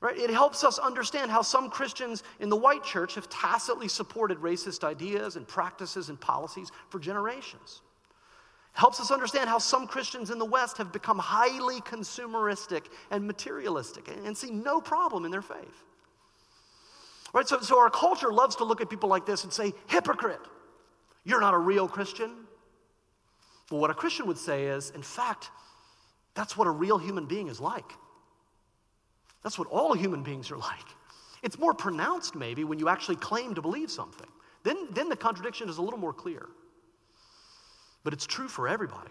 Right? 0.00 0.16
It 0.16 0.30
helps 0.30 0.62
us 0.62 0.78
understand 0.78 1.30
how 1.30 1.42
some 1.42 1.70
Christians 1.70 2.22
in 2.38 2.48
the 2.48 2.56
white 2.56 2.84
church 2.84 3.16
have 3.16 3.28
tacitly 3.28 3.88
supported 3.88 4.38
racist 4.38 4.84
ideas 4.84 5.34
and 5.36 5.46
practices 5.46 6.08
and 6.08 6.20
policies 6.20 6.70
for 6.88 7.00
generations. 7.00 7.82
It 8.74 8.78
helps 8.78 9.00
us 9.00 9.10
understand 9.10 9.48
how 9.48 9.58
some 9.58 9.88
Christians 9.88 10.30
in 10.30 10.38
the 10.38 10.44
West 10.44 10.78
have 10.78 10.92
become 10.92 11.18
highly 11.18 11.80
consumeristic 11.80 12.86
and 13.10 13.26
materialistic 13.26 14.08
and 14.24 14.36
see 14.36 14.50
no 14.50 14.80
problem 14.80 15.24
in 15.24 15.32
their 15.32 15.42
faith. 15.42 15.84
Right? 17.32 17.48
So, 17.48 17.60
so 17.60 17.78
our 17.78 17.90
culture 17.90 18.32
loves 18.32 18.56
to 18.56 18.64
look 18.64 18.80
at 18.80 18.90
people 18.90 19.08
like 19.08 19.24
this 19.24 19.44
and 19.44 19.52
say, 19.52 19.72
hypocrite, 19.86 20.40
you're 21.24 21.40
not 21.40 21.54
a 21.54 21.58
real 21.58 21.88
Christian. 21.88 22.30
Well, 23.70 23.80
what 23.80 23.90
a 23.90 23.94
Christian 23.94 24.26
would 24.26 24.38
say 24.38 24.66
is, 24.66 24.90
in 24.90 25.02
fact, 25.02 25.50
that's 26.34 26.56
what 26.56 26.66
a 26.66 26.70
real 26.70 26.98
human 26.98 27.26
being 27.26 27.48
is 27.48 27.60
like. 27.60 27.90
That's 29.42 29.58
what 29.58 29.68
all 29.68 29.94
human 29.94 30.22
beings 30.22 30.50
are 30.50 30.58
like. 30.58 30.86
It's 31.42 31.58
more 31.58 31.74
pronounced, 31.74 32.34
maybe, 32.34 32.64
when 32.64 32.78
you 32.78 32.88
actually 32.88 33.16
claim 33.16 33.54
to 33.54 33.62
believe 33.62 33.90
something. 33.90 34.28
Then, 34.62 34.88
then 34.92 35.08
the 35.08 35.16
contradiction 35.16 35.68
is 35.68 35.78
a 35.78 35.82
little 35.82 35.98
more 35.98 36.12
clear. 36.12 36.48
But 38.04 38.12
it's 38.12 38.26
true 38.26 38.48
for 38.48 38.68
everybody. 38.68 39.10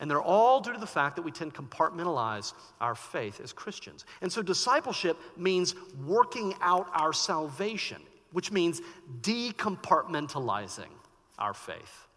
And 0.00 0.10
they're 0.10 0.22
all 0.22 0.60
due 0.60 0.72
to 0.72 0.80
the 0.80 0.86
fact 0.86 1.16
that 1.16 1.22
we 1.22 1.30
tend 1.30 1.54
to 1.54 1.62
compartmentalize 1.62 2.54
our 2.80 2.94
faith 2.94 3.38
as 3.40 3.52
Christians. 3.52 4.06
And 4.22 4.32
so 4.32 4.42
discipleship 4.42 5.18
means 5.36 5.74
working 6.06 6.54
out 6.62 6.88
our 6.94 7.12
salvation, 7.12 8.00
which 8.32 8.50
means 8.50 8.80
decompartmentalizing 9.20 10.88
our 11.38 11.52
faith, 11.52 12.08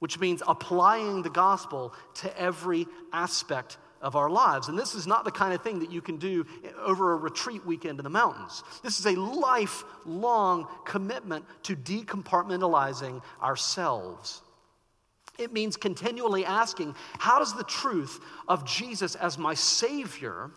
which 0.00 0.18
means 0.18 0.42
applying 0.48 1.22
the 1.22 1.30
gospel 1.30 1.94
to 2.14 2.40
every 2.40 2.86
aspect 3.12 3.78
of 4.00 4.16
our 4.16 4.30
lives. 4.30 4.68
And 4.68 4.78
this 4.78 4.94
is 4.94 5.06
not 5.06 5.24
the 5.24 5.30
kind 5.30 5.54
of 5.54 5.62
thing 5.62 5.78
that 5.80 5.92
you 5.92 6.00
can 6.00 6.18
do 6.18 6.44
over 6.76 7.12
a 7.12 7.16
retreat 7.16 7.64
weekend 7.64 8.00
in 8.00 8.04
the 8.04 8.10
mountains. 8.10 8.62
This 8.82 8.98
is 8.98 9.06
a 9.06 9.18
lifelong 9.18 10.66
commitment 10.84 11.44
to 11.64 11.76
decompartmentalizing 11.76 13.22
ourselves. 13.42 14.42
It 15.38 15.52
means 15.52 15.76
continually 15.76 16.44
asking, 16.44 16.96
how 17.18 17.38
does 17.38 17.54
the 17.54 17.64
truth 17.64 18.20
of 18.48 18.66
Jesus 18.66 19.14
as 19.14 19.38
my 19.38 19.54
Savior 19.54 20.50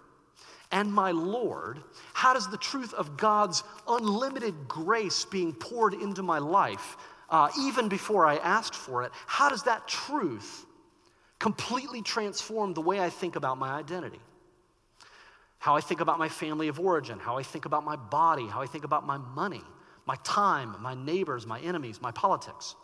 and 0.71 0.91
my 0.91 1.11
Lord, 1.11 1.81
how 2.13 2.33
does 2.33 2.49
the 2.49 2.57
truth 2.57 2.93
of 2.95 3.15
God's 3.15 3.63
unlimited 3.87 4.67
grace 4.67 5.23
being 5.25 5.53
poured 5.53 5.93
into 5.93 6.23
my 6.23 6.39
life, 6.39 6.97
uh, 7.29 7.49
even 7.59 7.89
before 7.89 8.25
I 8.25 8.37
asked 8.37 8.75
for 8.75 9.03
it, 9.03 9.11
how 9.27 9.49
does 9.49 9.63
that 9.63 9.87
truth 9.87 10.65
completely 11.39 12.01
transform 12.01 12.73
the 12.73 12.81
way 12.81 12.99
I 12.99 13.09
think 13.09 13.35
about 13.35 13.57
my 13.57 13.73
identity? 13.73 14.19
How 15.59 15.75
I 15.75 15.81
think 15.81 16.01
about 16.01 16.17
my 16.17 16.29
family 16.29 16.69
of 16.69 16.79
origin, 16.79 17.19
how 17.19 17.37
I 17.37 17.43
think 17.43 17.65
about 17.65 17.83
my 17.83 17.95
body, 17.95 18.47
how 18.47 18.61
I 18.61 18.65
think 18.65 18.83
about 18.83 19.05
my 19.05 19.17
money, 19.17 19.61
my 20.07 20.15
time, 20.23 20.75
my 20.81 20.95
neighbors, 20.95 21.45
my 21.45 21.59
enemies, 21.59 22.01
my 22.01 22.11
politics 22.11 22.75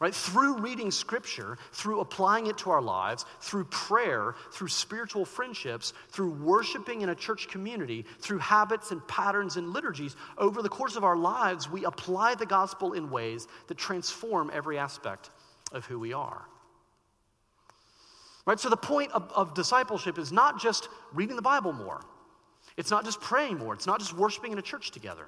right? 0.00 0.14
Through 0.14 0.58
reading 0.58 0.90
scripture, 0.90 1.58
through 1.72 2.00
applying 2.00 2.46
it 2.46 2.58
to 2.58 2.70
our 2.70 2.82
lives, 2.82 3.24
through 3.40 3.64
prayer, 3.64 4.34
through 4.52 4.68
spiritual 4.68 5.24
friendships, 5.24 5.92
through 6.10 6.30
worshiping 6.30 7.00
in 7.00 7.08
a 7.08 7.14
church 7.14 7.48
community, 7.48 8.04
through 8.20 8.38
habits 8.38 8.90
and 8.90 9.06
patterns 9.08 9.56
and 9.56 9.72
liturgies, 9.72 10.14
over 10.36 10.62
the 10.62 10.68
course 10.68 10.96
of 10.96 11.04
our 11.04 11.16
lives, 11.16 11.70
we 11.70 11.84
apply 11.84 12.34
the 12.34 12.46
gospel 12.46 12.92
in 12.92 13.10
ways 13.10 13.48
that 13.66 13.76
transform 13.76 14.50
every 14.54 14.78
aspect 14.78 15.30
of 15.72 15.84
who 15.86 15.98
we 15.98 16.12
are. 16.12 16.44
Right? 18.46 18.58
So 18.58 18.70
the 18.70 18.76
point 18.76 19.12
of, 19.12 19.30
of 19.34 19.52
discipleship 19.52 20.16
is 20.18 20.32
not 20.32 20.60
just 20.60 20.88
reading 21.12 21.36
the 21.36 21.42
Bible 21.42 21.72
more. 21.72 22.00
It's 22.78 22.90
not 22.90 23.04
just 23.04 23.20
praying 23.20 23.58
more. 23.58 23.74
It's 23.74 23.86
not 23.86 23.98
just 23.98 24.14
worshiping 24.14 24.52
in 24.52 24.58
a 24.58 24.62
church 24.62 24.90
together. 24.90 25.26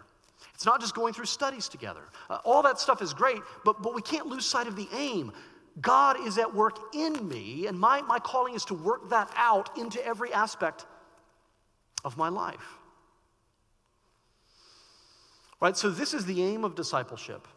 It's 0.61 0.66
not 0.66 0.79
just 0.79 0.94
going 0.94 1.14
through 1.14 1.25
studies 1.25 1.70
together. 1.70 2.03
Uh, 2.29 2.37
all 2.44 2.62
that 2.64 2.79
stuff 2.79 3.01
is 3.01 3.14
great, 3.14 3.38
but, 3.64 3.83
but 3.83 3.94
we 3.94 4.03
can't 4.03 4.27
lose 4.27 4.44
sight 4.44 4.66
of 4.66 4.77
the 4.77 4.87
aim. 4.94 5.33
God 5.81 6.20
is 6.27 6.37
at 6.37 6.55
work 6.55 6.94
in 6.94 7.27
me, 7.27 7.66
and 7.66 7.81
my, 7.81 8.03
my 8.03 8.18
calling 8.18 8.55
is 8.55 8.66
to 8.66 8.75
work 8.75 9.09
that 9.09 9.33
out 9.37 9.79
into 9.79 10.05
every 10.07 10.35
aspect 10.35 10.85
of 12.05 12.18
my 12.18 12.29
life. 12.29 12.77
Right? 15.62 15.75
So, 15.79 15.88
this 15.88 16.12
is 16.12 16.27
the 16.27 16.42
aim 16.42 16.66
of 16.66 16.75
discipleship. 16.75 17.49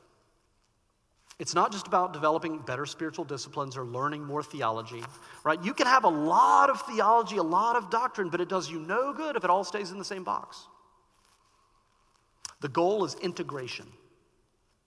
It's 1.39 1.53
not 1.53 1.73
just 1.73 1.87
about 1.87 2.13
developing 2.13 2.59
better 2.59 2.85
spiritual 2.85 3.25
disciplines 3.25 3.75
or 3.75 3.83
learning 3.83 4.23
more 4.23 4.43
theology, 4.43 5.03
right? 5.43 5.61
You 5.61 5.73
can 5.73 5.87
have 5.87 6.05
a 6.05 6.09
lot 6.09 6.69
of 6.69 6.81
theology, 6.83 7.35
a 7.35 7.43
lot 7.43 7.75
of 7.75 7.89
doctrine, 7.89 8.29
but 8.29 8.39
it 8.39 8.47
does 8.47 8.71
you 8.71 8.79
no 8.79 9.11
good 9.11 9.35
if 9.35 9.43
it 9.43 9.49
all 9.49 9.65
stays 9.65 9.91
in 9.91 9.97
the 9.97 10.05
same 10.05 10.23
box. 10.23 10.67
The 12.63 12.69
goal 12.69 13.04
is 13.04 13.15
integration, 13.15 13.86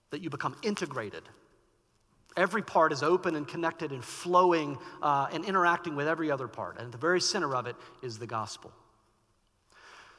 that 0.09 0.21
you 0.21 0.31
become 0.31 0.55
integrated. 0.63 1.21
Every 2.35 2.63
part 2.63 2.91
is 2.91 3.03
open 3.03 3.35
and 3.35 3.47
connected 3.47 3.91
and 3.91 4.03
flowing 4.03 4.79
uh, 4.99 5.27
and 5.31 5.45
interacting 5.45 5.95
with 5.95 6.07
every 6.07 6.31
other 6.31 6.47
part. 6.47 6.77
And 6.77 6.87
at 6.87 6.91
the 6.91 6.97
very 6.97 7.21
center 7.21 7.55
of 7.55 7.67
it 7.67 7.75
is 8.01 8.17
the 8.17 8.25
gospel. 8.25 8.71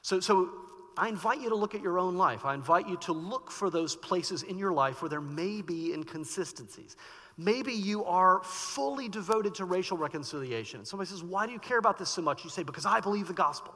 So, 0.03 0.21
so 0.21 0.51
I 0.97 1.09
invite 1.09 1.41
you 1.41 1.49
to 1.49 1.57
look 1.57 1.75
at 1.75 1.83
your 1.83 1.99
own 1.99 2.17
life. 2.17 2.45
I 2.45 2.55
invite 2.55 2.89
you 2.89 2.97
to 2.99 3.13
look 3.13 3.51
for 3.51 3.71
those 3.71 3.97
places 3.97 4.45
in 4.45 4.57
your 4.57 4.73
life 4.73 5.03
where 5.03 5.09
there 5.09 5.21
may 5.21 5.61
be 5.61 5.93
inconsistencies. 5.93 6.95
Maybe 7.37 7.73
you 7.73 8.05
are 8.05 8.41
fully 8.45 9.09
devoted 9.09 9.57
to 9.57 9.65
racial 9.65 9.97
reconciliation. 9.97 10.85
Somebody 10.85 11.11
says, 11.11 11.25
Why 11.25 11.47
do 11.47 11.53
you 11.53 11.59
care 11.59 11.79
about 11.79 11.99
this 11.99 12.09
so 12.09 12.23
much? 12.23 12.45
You 12.45 12.51
say, 12.51 12.63
Because 12.63 12.87
I 12.87 13.01
believe 13.01 13.27
the 13.27 13.35
gospel. 13.35 13.75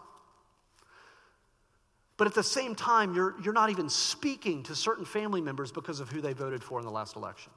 But 2.16 2.27
at 2.27 2.35
the 2.35 2.42
same 2.42 2.75
time, 2.75 3.14
you're, 3.14 3.35
you're 3.42 3.55
not 3.55 3.70
even 3.70 3.88
speaking 3.88 4.62
to 4.64 4.75
certain 4.75 5.05
family 5.05 5.40
members 5.40 5.72
because 5.72 5.98
of 6.01 6.09
who 6.09 6.20
they 6.20 6.33
voted 6.33 6.62
for 6.62 6.79
in 6.79 6.85
the 6.85 6.90
last 6.90 7.16
election. 7.16 7.53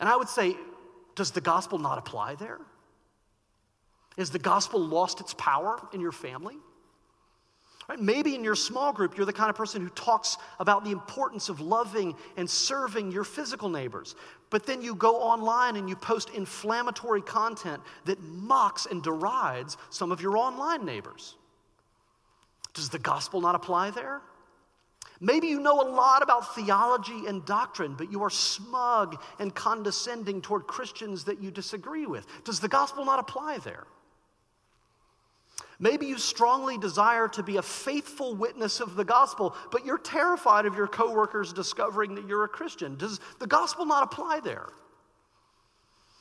And 0.00 0.08
I 0.08 0.16
would 0.16 0.28
say, 0.28 0.56
does 1.16 1.32
the 1.32 1.40
gospel 1.40 1.78
not 1.78 1.98
apply 1.98 2.36
there? 2.36 2.58
Is 4.16 4.30
the 4.30 4.38
gospel 4.38 4.80
lost 4.80 5.20
its 5.20 5.34
power 5.34 5.80
in 5.92 6.00
your 6.00 6.12
family? 6.12 6.56
Right? 7.88 7.98
Maybe 7.98 8.34
in 8.34 8.44
your 8.44 8.54
small 8.54 8.92
group, 8.92 9.16
you're 9.16 9.24
the 9.24 9.32
kind 9.32 9.48
of 9.48 9.56
person 9.56 9.80
who 9.80 9.88
talks 9.90 10.36
about 10.60 10.84
the 10.84 10.90
importance 10.90 11.48
of 11.48 11.60
loving 11.60 12.14
and 12.36 12.48
serving 12.48 13.10
your 13.10 13.24
physical 13.24 13.70
neighbors. 13.70 14.14
But 14.50 14.66
then 14.66 14.82
you 14.82 14.94
go 14.94 15.16
online 15.16 15.76
and 15.76 15.88
you 15.88 15.96
post 15.96 16.30
inflammatory 16.30 17.22
content 17.22 17.82
that 18.04 18.22
mocks 18.22 18.86
and 18.86 19.02
derides 19.02 19.78
some 19.88 20.12
of 20.12 20.20
your 20.20 20.36
online 20.36 20.84
neighbors. 20.84 21.36
Does 22.78 22.90
the 22.90 22.98
gospel 23.00 23.40
not 23.40 23.56
apply 23.56 23.90
there? 23.90 24.20
Maybe 25.20 25.48
you 25.48 25.58
know 25.58 25.80
a 25.80 25.88
lot 25.90 26.22
about 26.22 26.54
theology 26.54 27.26
and 27.26 27.44
doctrine, 27.44 27.96
but 27.98 28.12
you 28.12 28.22
are 28.22 28.30
smug 28.30 29.20
and 29.40 29.52
condescending 29.52 30.40
toward 30.40 30.68
Christians 30.68 31.24
that 31.24 31.42
you 31.42 31.50
disagree 31.50 32.06
with. 32.06 32.24
Does 32.44 32.60
the 32.60 32.68
gospel 32.68 33.04
not 33.04 33.18
apply 33.18 33.58
there? 33.58 33.84
Maybe 35.80 36.06
you 36.06 36.18
strongly 36.18 36.78
desire 36.78 37.26
to 37.28 37.42
be 37.42 37.56
a 37.56 37.62
faithful 37.62 38.36
witness 38.36 38.78
of 38.78 38.94
the 38.94 39.04
gospel, 39.04 39.56
but 39.72 39.84
you're 39.84 39.98
terrified 39.98 40.66
of 40.66 40.76
your 40.76 40.86
coworkers 40.86 41.52
discovering 41.52 42.14
that 42.14 42.28
you're 42.28 42.44
a 42.44 42.48
Christian. 42.48 42.96
Does 42.96 43.18
the 43.40 43.46
gospel 43.48 43.86
not 43.86 44.04
apply 44.04 44.38
there? 44.40 44.68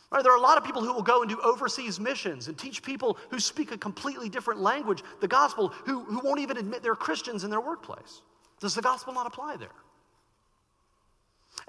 Right, 0.10 0.24
there 0.24 0.32
are 0.32 0.38
a 0.38 0.42
lot 0.42 0.58
of 0.58 0.64
people 0.64 0.82
who 0.82 0.94
will 0.94 1.04
go 1.04 1.22
and 1.22 1.30
do 1.30 1.40
overseas 1.42 2.00
missions 2.00 2.48
and 2.48 2.58
teach 2.58 2.82
people 2.82 3.18
who 3.30 3.40
speak 3.40 3.74
a 3.74 3.78
completely 3.78 4.30
different 4.30 4.62
language, 4.62 5.04
the 5.20 5.28
gospel, 5.28 5.70
who, 5.86 6.04
who 6.06 6.22
won't 6.24 6.40
even 6.40 6.56
admit 6.56 6.82
they're 6.82 6.96
Christians 6.96 7.44
in 7.44 7.50
their 7.50 7.60
workplace. 7.60 8.22
Does 8.62 8.74
the 8.74 8.82
gospel 8.82 9.14
not 9.14 9.28
apply 9.28 9.58
there? 9.58 9.76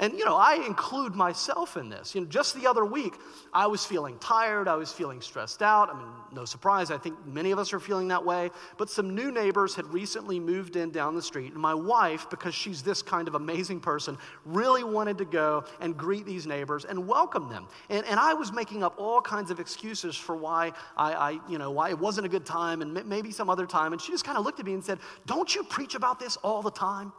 And, 0.00 0.16
you 0.16 0.24
know, 0.24 0.36
I 0.36 0.62
include 0.64 1.16
myself 1.16 1.76
in 1.76 1.88
this. 1.88 2.14
You 2.14 2.20
know, 2.20 2.28
just 2.28 2.54
the 2.54 2.68
other 2.68 2.84
week, 2.84 3.14
I 3.52 3.66
was 3.66 3.84
feeling 3.84 4.16
tired. 4.20 4.68
I 4.68 4.76
was 4.76 4.92
feeling 4.92 5.20
stressed 5.20 5.60
out. 5.60 5.90
I 5.90 5.98
mean, 5.98 6.06
no 6.32 6.44
surprise. 6.44 6.92
I 6.92 6.98
think 6.98 7.16
many 7.26 7.50
of 7.50 7.58
us 7.58 7.72
are 7.72 7.80
feeling 7.80 8.06
that 8.08 8.24
way. 8.24 8.50
But 8.76 8.90
some 8.90 9.16
new 9.16 9.32
neighbors 9.32 9.74
had 9.74 9.92
recently 9.92 10.38
moved 10.38 10.76
in 10.76 10.92
down 10.92 11.16
the 11.16 11.22
street. 11.22 11.52
And 11.52 11.60
my 11.60 11.74
wife, 11.74 12.30
because 12.30 12.54
she's 12.54 12.80
this 12.80 13.02
kind 13.02 13.26
of 13.26 13.34
amazing 13.34 13.80
person, 13.80 14.16
really 14.44 14.84
wanted 14.84 15.18
to 15.18 15.24
go 15.24 15.64
and 15.80 15.96
greet 15.96 16.24
these 16.24 16.46
neighbors 16.46 16.84
and 16.84 17.08
welcome 17.08 17.48
them. 17.48 17.66
And, 17.90 18.06
and 18.06 18.20
I 18.20 18.34
was 18.34 18.52
making 18.52 18.84
up 18.84 18.94
all 18.98 19.20
kinds 19.20 19.50
of 19.50 19.58
excuses 19.58 20.16
for 20.16 20.36
why 20.36 20.74
I, 20.96 21.12
I, 21.12 21.40
you 21.48 21.58
know, 21.58 21.72
why 21.72 21.88
it 21.88 21.98
wasn't 21.98 22.24
a 22.24 22.30
good 22.30 22.46
time 22.46 22.82
and 22.82 23.04
maybe 23.06 23.32
some 23.32 23.50
other 23.50 23.66
time. 23.66 23.92
And 23.92 24.00
she 24.00 24.12
just 24.12 24.24
kind 24.24 24.38
of 24.38 24.44
looked 24.44 24.60
at 24.60 24.66
me 24.66 24.74
and 24.74 24.84
said, 24.84 25.00
Don't 25.26 25.52
you 25.52 25.64
preach 25.64 25.96
about 25.96 26.20
this 26.20 26.36
all 26.36 26.62
the 26.62 26.70
time? 26.70 27.12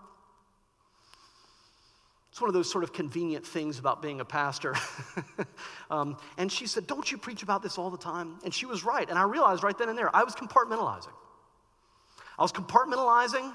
It's 2.31 2.39
one 2.39 2.47
of 2.47 2.53
those 2.53 2.69
sort 2.71 2.83
of 2.83 2.93
convenient 2.93 3.45
things 3.45 3.79
about 3.79 4.01
being 4.01 4.19
a 4.21 4.25
pastor. 4.25 4.75
um, 5.91 6.17
and 6.37 6.51
she 6.51 6.67
said, 6.67 6.85
Don't 6.85 7.11
you 7.11 7.17
preach 7.17 7.41
about 7.43 7.63
this 7.63 7.77
all 7.77 7.89
the 7.89 7.97
time? 7.97 8.35
And 8.43 8.53
she 8.53 8.65
was 8.65 8.83
right. 8.83 9.09
And 9.09 9.17
I 9.17 9.23
realized 9.23 9.63
right 9.63 9.77
then 9.77 9.89
and 9.89 9.97
there, 9.97 10.15
I 10.15 10.23
was 10.23 10.35
compartmentalizing. 10.35 11.13
I 12.37 12.41
was 12.41 12.51
compartmentalizing 12.51 13.51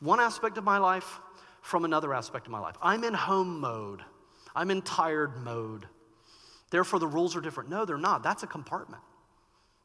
one 0.00 0.20
aspect 0.20 0.56
of 0.56 0.64
my 0.64 0.78
life 0.78 1.20
from 1.62 1.84
another 1.84 2.14
aspect 2.14 2.46
of 2.46 2.52
my 2.52 2.60
life. 2.60 2.76
I'm 2.80 3.04
in 3.04 3.12
home 3.12 3.60
mode, 3.60 4.02
I'm 4.54 4.70
in 4.70 4.82
tired 4.82 5.36
mode. 5.36 5.86
Therefore, 6.70 7.00
the 7.00 7.08
rules 7.08 7.34
are 7.34 7.40
different. 7.40 7.68
No, 7.68 7.84
they're 7.84 7.98
not. 7.98 8.22
That's 8.22 8.44
a 8.44 8.46
compartment. 8.46 9.02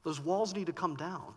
Those 0.04 0.20
walls 0.20 0.54
need 0.54 0.68
to 0.68 0.74
come 0.74 0.96
down. 0.96 1.34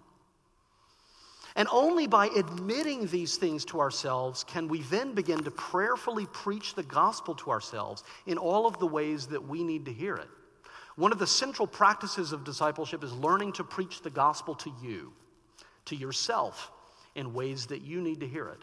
And 1.59 1.67
only 1.73 2.07
by 2.07 2.29
admitting 2.29 3.09
these 3.09 3.37
things 3.37 3.65
to 3.65 3.81
ourselves 3.81 4.45
can 4.45 4.69
we 4.69 4.83
then 4.83 5.13
begin 5.13 5.43
to 5.43 5.51
prayerfully 5.51 6.27
preach 6.27 6.77
the 6.77 6.85
gospel 6.85 7.35
to 7.35 7.51
ourselves 7.51 8.05
in 8.27 8.39
all 8.39 8.69
of 8.69 8.79
the 8.79 8.87
ways 8.87 9.27
that 9.27 9.49
we 9.49 9.65
need 9.65 9.85
to 9.87 9.93
hear 9.93 10.15
it. 10.15 10.29
One 10.95 11.11
of 11.11 11.19
the 11.19 11.27
central 11.27 11.67
practices 11.67 12.31
of 12.31 12.45
discipleship 12.45 13.03
is 13.03 13.13
learning 13.13 13.55
to 13.55 13.65
preach 13.65 14.03
the 14.03 14.11
gospel 14.11 14.55
to 14.55 14.73
you, 14.81 15.13
to 15.87 15.97
yourself, 15.97 16.71
in 17.17 17.35
ways 17.35 17.67
that 17.67 17.83
you 17.83 18.01
need 18.01 18.21
to 18.21 18.29
hear 18.29 18.51
it. 18.51 18.63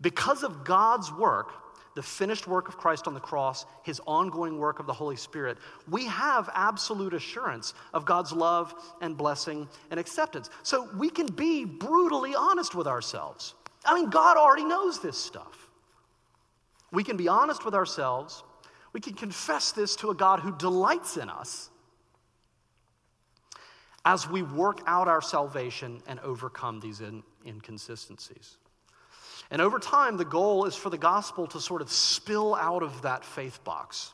Because 0.00 0.42
of 0.42 0.64
God's 0.64 1.12
work, 1.12 1.52
the 1.94 2.02
finished 2.02 2.46
work 2.46 2.68
of 2.68 2.76
Christ 2.76 3.06
on 3.06 3.14
the 3.14 3.20
cross, 3.20 3.66
his 3.82 4.00
ongoing 4.06 4.58
work 4.58 4.78
of 4.78 4.86
the 4.86 4.92
Holy 4.92 5.16
Spirit, 5.16 5.58
we 5.88 6.06
have 6.06 6.48
absolute 6.54 7.14
assurance 7.14 7.74
of 7.92 8.04
God's 8.04 8.32
love 8.32 8.74
and 9.00 9.16
blessing 9.16 9.68
and 9.90 9.98
acceptance. 9.98 10.50
So 10.62 10.88
we 10.96 11.10
can 11.10 11.26
be 11.26 11.64
brutally 11.64 12.34
honest 12.34 12.74
with 12.74 12.86
ourselves. 12.86 13.54
I 13.84 13.94
mean, 13.94 14.10
God 14.10 14.36
already 14.36 14.64
knows 14.64 15.00
this 15.00 15.18
stuff. 15.18 15.68
We 16.92 17.04
can 17.04 17.16
be 17.16 17.28
honest 17.28 17.64
with 17.64 17.74
ourselves. 17.74 18.42
We 18.92 19.00
can 19.00 19.14
confess 19.14 19.72
this 19.72 19.96
to 19.96 20.10
a 20.10 20.14
God 20.14 20.40
who 20.40 20.56
delights 20.56 21.16
in 21.16 21.28
us 21.28 21.70
as 24.04 24.28
we 24.28 24.42
work 24.42 24.80
out 24.86 25.08
our 25.08 25.20
salvation 25.20 26.02
and 26.06 26.18
overcome 26.20 26.80
these 26.80 27.00
in- 27.00 27.22
inconsistencies. 27.46 28.56
And 29.50 29.60
over 29.60 29.78
time, 29.78 30.16
the 30.16 30.24
goal 30.24 30.66
is 30.66 30.76
for 30.76 30.90
the 30.90 30.98
gospel 30.98 31.46
to 31.48 31.60
sort 31.60 31.82
of 31.82 31.90
spill 31.90 32.54
out 32.54 32.82
of 32.82 33.02
that 33.02 33.24
faith 33.24 33.62
box, 33.64 34.12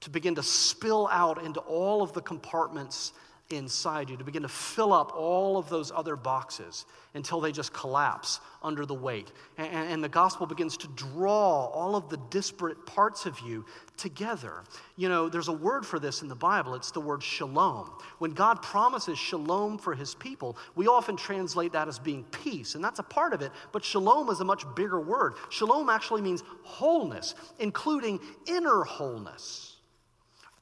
to 0.00 0.10
begin 0.10 0.36
to 0.36 0.42
spill 0.42 1.08
out 1.10 1.42
into 1.42 1.60
all 1.60 2.02
of 2.02 2.12
the 2.12 2.20
compartments 2.20 3.12
inside 3.50 4.08
you, 4.08 4.16
to 4.16 4.24
begin 4.24 4.42
to 4.42 4.48
fill 4.48 4.92
up 4.92 5.12
all 5.14 5.56
of 5.58 5.68
those 5.68 5.90
other 5.90 6.16
boxes 6.16 6.86
until 7.14 7.40
they 7.40 7.50
just 7.52 7.72
collapse 7.72 8.40
under 8.62 8.86
the 8.86 8.94
weight. 8.94 9.32
And, 9.58 9.68
and, 9.68 10.04
the 10.04 10.08
gospel 10.08 10.46
begins 10.46 10.76
to 10.78 10.88
draw 10.88 11.66
all 11.66 11.96
of 11.96 12.08
the 12.08 12.18
disparate 12.30 12.86
parts 12.86 13.26
of 13.26 13.40
you 13.40 13.64
together. 13.96 14.62
You 14.96 15.08
know, 15.08 15.28
there's 15.28 15.48
a 15.48 15.52
word 15.52 15.84
for 15.84 15.98
this 15.98 16.22
in 16.22 16.28
the 16.28 16.34
Bible, 16.34 16.74
it's 16.74 16.90
the 16.90 17.00
word 17.00 17.22
shalom. 17.22 17.90
When 18.18 18.32
God 18.32 18.62
promises 18.62 19.18
shalom 19.18 19.78
for 19.78 19.94
his 19.94 20.14
people, 20.14 20.56
we 20.76 20.86
often 20.86 21.16
translate 21.16 21.72
that 21.72 21.88
as 21.88 21.98
being 21.98 22.24
peace, 22.24 22.74
and 22.74 22.84
that's 22.84 22.98
a 22.98 23.04
part 23.04 23.32
of 23.32 23.42
it, 23.42 23.50
but 23.72 23.84
shalom 23.84 24.28
is 24.30 24.40
a 24.40 24.44
much 24.44 24.64
bigger 24.76 25.00
word. 25.00 25.34
Shalom 25.48 25.88
actually 25.88 26.22
means 26.22 26.42
wholeness, 26.62 27.34
including 27.58 28.20
inner 28.46 28.84
wholeness, 28.84 29.76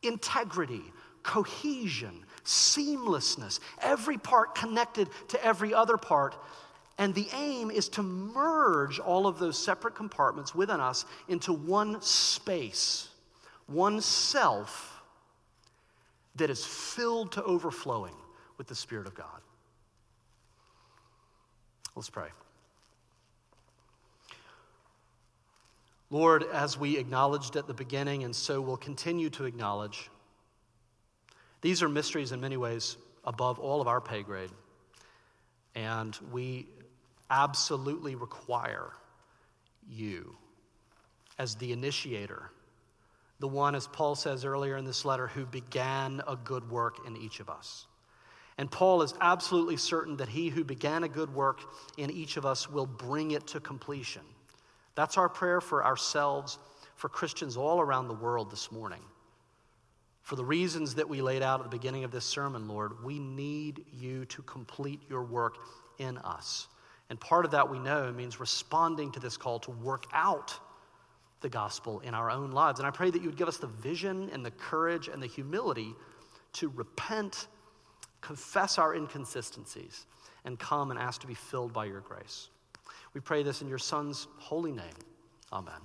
integrity, 0.02 0.82
cohesion 1.22 2.24
seamlessness, 2.48 3.60
every 3.82 4.16
part 4.16 4.54
connected 4.54 5.08
to 5.28 5.44
every 5.44 5.74
other 5.74 5.98
part. 5.98 6.34
And 6.96 7.14
the 7.14 7.28
aim 7.34 7.70
is 7.70 7.88
to 7.90 8.02
merge 8.02 8.98
all 8.98 9.26
of 9.26 9.38
those 9.38 9.56
separate 9.56 9.94
compartments 9.94 10.54
within 10.54 10.80
us 10.80 11.04
into 11.28 11.52
one 11.52 12.00
space, 12.00 13.08
one 13.66 14.00
self 14.00 15.00
that 16.36 16.50
is 16.50 16.64
filled 16.64 17.32
to 17.32 17.42
overflowing 17.44 18.14
with 18.56 18.66
the 18.66 18.74
Spirit 18.74 19.06
of 19.06 19.14
God. 19.14 19.40
Let's 21.94 22.10
pray. 22.10 22.28
Lord, 26.10 26.44
as 26.52 26.78
we 26.78 26.96
acknowledged 26.96 27.56
at 27.56 27.66
the 27.66 27.74
beginning, 27.74 28.24
and 28.24 28.34
so 28.34 28.60
we'll 28.60 28.78
continue 28.78 29.28
to 29.30 29.44
acknowledge, 29.44 30.08
these 31.60 31.82
are 31.82 31.88
mysteries 31.88 32.32
in 32.32 32.40
many 32.40 32.56
ways 32.56 32.96
above 33.24 33.58
all 33.58 33.80
of 33.80 33.88
our 33.88 34.00
pay 34.00 34.22
grade. 34.22 34.50
And 35.74 36.16
we 36.32 36.66
absolutely 37.30 38.14
require 38.14 38.92
you 39.88 40.36
as 41.38 41.54
the 41.56 41.72
initiator, 41.72 42.50
the 43.38 43.48
one, 43.48 43.74
as 43.74 43.86
Paul 43.86 44.14
says 44.14 44.44
earlier 44.44 44.76
in 44.76 44.84
this 44.84 45.04
letter, 45.04 45.28
who 45.28 45.46
began 45.46 46.22
a 46.26 46.36
good 46.36 46.70
work 46.70 47.06
in 47.06 47.16
each 47.16 47.40
of 47.40 47.48
us. 47.48 47.86
And 48.56 48.68
Paul 48.68 49.02
is 49.02 49.14
absolutely 49.20 49.76
certain 49.76 50.16
that 50.16 50.28
he 50.28 50.48
who 50.48 50.64
began 50.64 51.04
a 51.04 51.08
good 51.08 51.32
work 51.32 51.60
in 51.96 52.10
each 52.10 52.36
of 52.36 52.44
us 52.44 52.68
will 52.68 52.86
bring 52.86 53.30
it 53.30 53.46
to 53.48 53.60
completion. 53.60 54.22
That's 54.96 55.16
our 55.16 55.28
prayer 55.28 55.60
for 55.60 55.84
ourselves, 55.84 56.58
for 56.96 57.08
Christians 57.08 57.56
all 57.56 57.80
around 57.80 58.08
the 58.08 58.14
world 58.14 58.50
this 58.50 58.72
morning. 58.72 59.02
For 60.28 60.36
the 60.36 60.44
reasons 60.44 60.96
that 60.96 61.08
we 61.08 61.22
laid 61.22 61.42
out 61.42 61.60
at 61.60 61.64
the 61.64 61.74
beginning 61.74 62.04
of 62.04 62.10
this 62.10 62.26
sermon, 62.26 62.68
Lord, 62.68 63.02
we 63.02 63.18
need 63.18 63.86
you 63.98 64.26
to 64.26 64.42
complete 64.42 65.00
your 65.08 65.24
work 65.24 65.56
in 65.96 66.18
us. 66.18 66.68
And 67.08 67.18
part 67.18 67.46
of 67.46 67.50
that 67.52 67.70
we 67.70 67.78
know 67.78 68.12
means 68.12 68.38
responding 68.38 69.10
to 69.12 69.20
this 69.20 69.38
call 69.38 69.58
to 69.60 69.70
work 69.70 70.04
out 70.12 70.52
the 71.40 71.48
gospel 71.48 72.00
in 72.00 72.12
our 72.12 72.30
own 72.30 72.50
lives. 72.50 72.78
And 72.78 72.86
I 72.86 72.90
pray 72.90 73.08
that 73.08 73.22
you 73.22 73.30
would 73.30 73.38
give 73.38 73.48
us 73.48 73.56
the 73.56 73.68
vision 73.68 74.28
and 74.30 74.44
the 74.44 74.50
courage 74.50 75.08
and 75.08 75.22
the 75.22 75.26
humility 75.26 75.94
to 76.52 76.68
repent, 76.68 77.46
confess 78.20 78.76
our 78.76 78.94
inconsistencies, 78.94 80.04
and 80.44 80.58
come 80.58 80.90
and 80.90 81.00
ask 81.00 81.22
to 81.22 81.26
be 81.26 81.32
filled 81.32 81.72
by 81.72 81.86
your 81.86 82.00
grace. 82.00 82.50
We 83.14 83.22
pray 83.22 83.42
this 83.42 83.62
in 83.62 83.68
your 83.68 83.78
Son's 83.78 84.26
holy 84.36 84.72
name. 84.72 84.98
Amen. 85.54 85.80